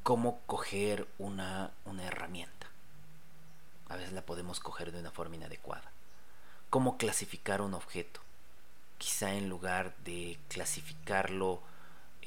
cómo 0.04 0.40
coger 0.48 1.08
una, 1.20 1.72
una 1.86 2.04
herramienta. 2.06 2.68
A 3.90 3.96
veces 3.96 4.14
la 4.14 4.26
podemos 4.26 4.60
coger 4.60 4.92
de 4.92 5.00
una 5.00 5.12
forma 5.12 5.36
inadecuada. 5.36 5.92
Cómo 6.70 6.98
clasificar 6.98 7.62
un 7.62 7.74
objeto. 7.74 8.22
Quizá 8.98 9.34
en 9.34 9.50
lugar 9.50 9.96
de 10.04 10.40
clasificarlo 10.48 11.62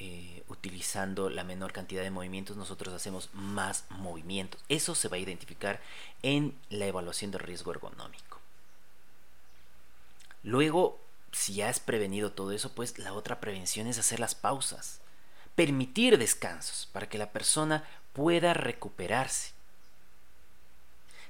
eh, 0.04 0.42
utilizando 0.48 1.30
la 1.30 1.44
menor 1.44 1.72
cantidad 1.72 2.02
de 2.02 2.10
movimientos, 2.10 2.56
nosotros 2.56 2.92
hacemos 2.92 3.30
más 3.34 3.84
movimientos. 3.88 4.60
Eso 4.68 4.96
se 4.96 5.06
va 5.06 5.14
a 5.14 5.20
identificar 5.20 5.80
en 6.24 6.58
la 6.70 6.86
evaluación 6.86 7.30
de 7.30 7.38
riesgo 7.38 7.70
ergonómico. 7.70 8.40
Luego, 10.42 10.98
si 11.30 11.62
has 11.62 11.78
prevenido 11.78 12.32
todo 12.32 12.50
eso, 12.50 12.74
pues 12.74 12.98
la 12.98 13.12
otra 13.12 13.38
prevención 13.38 13.86
es 13.86 13.96
hacer 13.96 14.18
las 14.18 14.34
pausas. 14.34 14.98
Permitir 15.54 16.18
descansos 16.18 16.88
para 16.92 17.08
que 17.08 17.18
la 17.18 17.30
persona 17.30 17.84
pueda 18.12 18.54
recuperarse. 18.54 19.52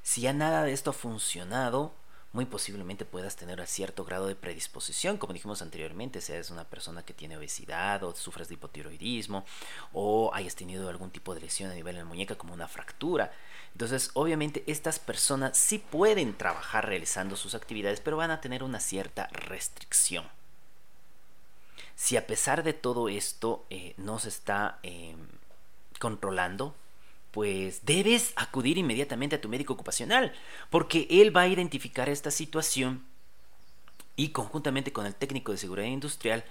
Si 0.02 0.22
ya 0.22 0.32
nada 0.32 0.62
de 0.62 0.72
esto 0.72 0.90
ha 0.90 0.94
funcionado, 0.94 1.92
muy 2.32 2.46
posiblemente 2.46 3.04
puedas 3.04 3.36
tener 3.36 3.64
cierto 3.66 4.04
grado 4.04 4.26
de 4.26 4.34
predisposición, 4.34 5.18
como 5.18 5.34
dijimos 5.34 5.60
anteriormente, 5.60 6.20
seas 6.20 6.50
una 6.50 6.64
persona 6.64 7.04
que 7.04 7.12
tiene 7.12 7.36
obesidad 7.36 8.02
o 8.04 8.14
sufres 8.14 8.48
de 8.48 8.54
hipotiroidismo 8.54 9.44
o 9.92 10.30
hayas 10.32 10.54
tenido 10.54 10.88
algún 10.88 11.10
tipo 11.10 11.34
de 11.34 11.42
lesión 11.42 11.70
a 11.70 11.74
nivel 11.74 11.94
de 11.94 12.00
la 12.00 12.06
muñeca 12.06 12.36
como 12.36 12.54
una 12.54 12.68
fractura. 12.68 13.32
Entonces, 13.72 14.10
obviamente 14.14 14.64
estas 14.66 14.98
personas 14.98 15.58
sí 15.58 15.78
pueden 15.78 16.36
trabajar 16.36 16.86
realizando 16.86 17.36
sus 17.36 17.54
actividades, 17.54 18.00
pero 18.00 18.16
van 18.16 18.30
a 18.30 18.40
tener 18.40 18.62
una 18.62 18.80
cierta 18.80 19.26
restricción. 19.28 20.24
Si 21.94 22.16
a 22.16 22.26
pesar 22.26 22.62
de 22.62 22.72
todo 22.72 23.08
esto 23.10 23.66
eh, 23.68 23.94
no 23.98 24.18
se 24.18 24.30
está 24.30 24.78
em, 24.82 25.18
controlando, 25.98 26.74
pues 27.32 27.84
debes 27.84 28.32
acudir 28.36 28.78
inmediatamente 28.78 29.36
a 29.36 29.40
tu 29.40 29.48
médico 29.48 29.72
ocupacional, 29.72 30.32
porque 30.70 31.08
él 31.10 31.34
va 31.36 31.42
a 31.42 31.48
identificar 31.48 32.08
esta 32.08 32.30
situación 32.30 33.04
y 34.14 34.28
conjuntamente 34.28 34.92
con 34.92 35.06
el 35.06 35.14
técnico 35.14 35.50
de 35.50 35.58
seguridad 35.58 35.88
industrial 35.88 36.44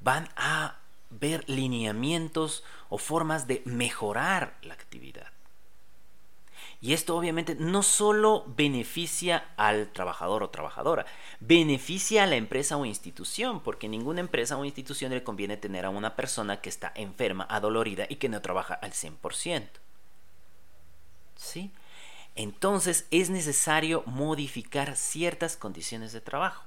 van 0.00 0.28
a 0.36 0.78
ver 1.10 1.44
lineamientos 1.48 2.62
o 2.88 2.98
formas 2.98 3.46
de 3.46 3.62
mejorar 3.64 4.56
la 4.62 4.74
actividad. 4.74 5.26
Y 6.80 6.92
esto 6.92 7.16
obviamente 7.16 7.56
no 7.58 7.82
solo 7.82 8.44
beneficia 8.56 9.48
al 9.56 9.90
trabajador 9.90 10.44
o 10.44 10.50
trabajadora, 10.50 11.06
beneficia 11.40 12.22
a 12.22 12.26
la 12.26 12.36
empresa 12.36 12.76
o 12.76 12.84
institución, 12.84 13.60
porque 13.60 13.88
ninguna 13.88 14.20
empresa 14.20 14.56
o 14.56 14.64
institución 14.64 15.10
le 15.10 15.24
conviene 15.24 15.56
tener 15.56 15.84
a 15.84 15.90
una 15.90 16.14
persona 16.14 16.60
que 16.60 16.68
está 16.68 16.92
enferma, 16.94 17.48
adolorida 17.50 18.06
y 18.08 18.16
que 18.16 18.28
no 18.28 18.40
trabaja 18.40 18.74
al 18.74 18.92
100%. 18.92 19.68
Entonces 22.34 23.06
es 23.10 23.30
necesario 23.30 24.02
modificar 24.06 24.96
ciertas 24.96 25.56
condiciones 25.56 26.12
de 26.12 26.20
trabajo. 26.20 26.64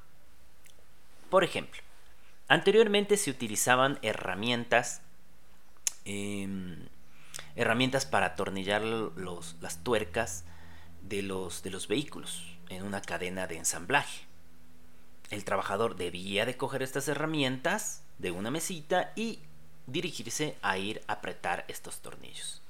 Por 1.29 1.43
ejemplo, 1.43 1.81
anteriormente 2.47 3.15
se 3.15 3.31
utilizaban 3.31 3.97
herramientas, 4.01 5.01
em, 6.03 6.87
herramientas 7.55 8.05
para 8.05 8.27
atornillar 8.27 8.81
las 8.81 9.83
tuercas 9.83 10.43
de 11.01 11.21
los, 11.21 11.63
de 11.63 11.69
los 11.69 11.87
vehículos 11.87 12.43
en 12.69 12.83
una 12.83 13.01
cadena 13.01 13.47
de 13.47 13.57
ensamblaje. 13.57 14.25
El 15.29 15.45
trabajador 15.45 15.95
debía 15.95 16.45
de 16.45 16.57
coger 16.57 16.83
estas 16.83 17.07
herramientas 17.07 18.03
de 18.17 18.31
una 18.31 18.51
mesita 18.51 19.13
y 19.15 19.39
dirigirse 19.87 20.57
a 20.61 20.77
ir 20.77 21.01
a 21.07 21.13
apretar 21.13 21.63
estos 21.69 22.01
tornillos. 22.01 22.60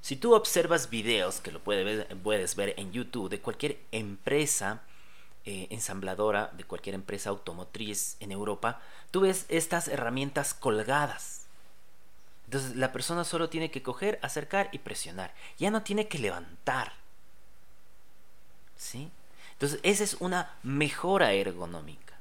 Si 0.00 0.16
tú 0.16 0.34
observas 0.34 0.90
videos, 0.90 1.40
que 1.40 1.52
lo 1.52 1.60
puedes 1.60 2.56
ver 2.56 2.74
en 2.78 2.92
YouTube, 2.92 3.28
de 3.28 3.40
cualquier 3.40 3.78
empresa 3.92 4.82
eh, 5.44 5.68
ensambladora, 5.70 6.50
de 6.56 6.64
cualquier 6.64 6.94
empresa 6.94 7.30
automotriz 7.30 8.16
en 8.20 8.32
Europa, 8.32 8.80
tú 9.10 9.20
ves 9.20 9.46
estas 9.48 9.88
herramientas 9.88 10.54
colgadas. 10.54 11.46
Entonces 12.46 12.76
la 12.76 12.92
persona 12.92 13.24
solo 13.24 13.48
tiene 13.48 13.70
que 13.70 13.82
coger, 13.82 14.18
acercar 14.22 14.68
y 14.72 14.78
presionar. 14.78 15.32
Ya 15.58 15.70
no 15.70 15.82
tiene 15.82 16.08
que 16.08 16.18
levantar. 16.18 16.92
¿Sí? 18.76 19.10
Entonces 19.52 19.80
esa 19.82 20.04
es 20.04 20.14
una 20.14 20.54
mejora 20.62 21.32
ergonómica. 21.32 22.18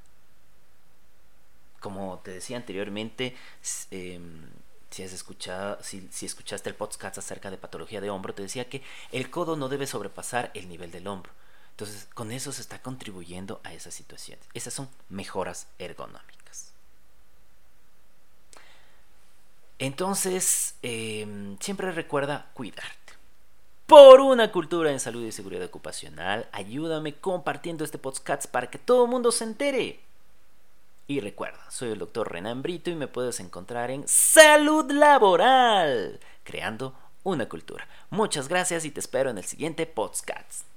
Como 1.79 2.19
te 2.19 2.31
decía 2.31 2.57
anteriormente, 2.57 3.35
em, 3.91 4.49
si 4.89 5.03
has 5.03 5.13
escuchado, 5.13 5.77
si, 5.83 6.09
escuchaste 6.21 6.69
el 6.69 6.75
podcast 6.75 7.17
acerca 7.17 7.51
de 7.51 7.57
patología 7.57 8.01
de 8.01 8.09
hombro, 8.09 8.33
te 8.33 8.41
decía 8.41 8.69
que 8.69 8.81
el 9.11 9.29
codo 9.29 9.55
no 9.55 9.69
debe 9.69 9.87
sobrepasar 9.87 10.51
el 10.53 10.67
nivel 10.67 10.91
del 10.91 11.07
hombro. 11.07 11.31
Entonces, 11.71 12.07
con 12.13 12.31
eso 12.31 12.51
se 12.51 12.61
está 12.61 12.81
contribuyendo 12.81 13.61
a 13.63 13.73
esa 13.73 13.91
situación. 13.91 14.39
Esas 14.53 14.73
son 14.73 14.89
mejoras 15.09 15.67
ergonómicas. 15.77 16.73
Entonces, 19.77 20.75
em, 20.81 21.57
siempre 21.59 21.91
recuerda 21.91 22.49
cuidarte. 22.53 23.13
Por 23.85 24.19
una 24.19 24.51
cultura 24.51 24.91
en 24.91 24.99
salud 24.99 25.25
y 25.25 25.31
seguridad 25.31 25.65
ocupacional, 25.65 26.47
ayúdame 26.51 27.15
compartiendo 27.15 27.83
este 27.83 27.97
podcast 27.97 28.45
para 28.47 28.69
que 28.69 28.77
todo 28.77 29.05
el 29.05 29.09
mundo 29.09 29.31
se 29.31 29.45
entere. 29.45 30.08
Y 31.09 31.21
recuerda, 31.21 31.59
soy 31.71 31.89
el 31.89 31.97
doctor 31.97 32.31
Renan 32.31 32.61
Brito 32.61 32.91
y 32.91 32.95
me 32.95 33.07
puedes 33.07 33.39
encontrar 33.39 33.89
en 33.89 34.07
Salud 34.07 34.91
Laboral, 34.91 36.19
creando 36.43 36.93
una 37.23 37.49
cultura. 37.49 37.87
Muchas 38.11 38.47
gracias 38.47 38.85
y 38.85 38.91
te 38.91 38.99
espero 38.99 39.31
en 39.31 39.39
el 39.39 39.43
siguiente 39.43 39.87
podcast. 39.87 40.67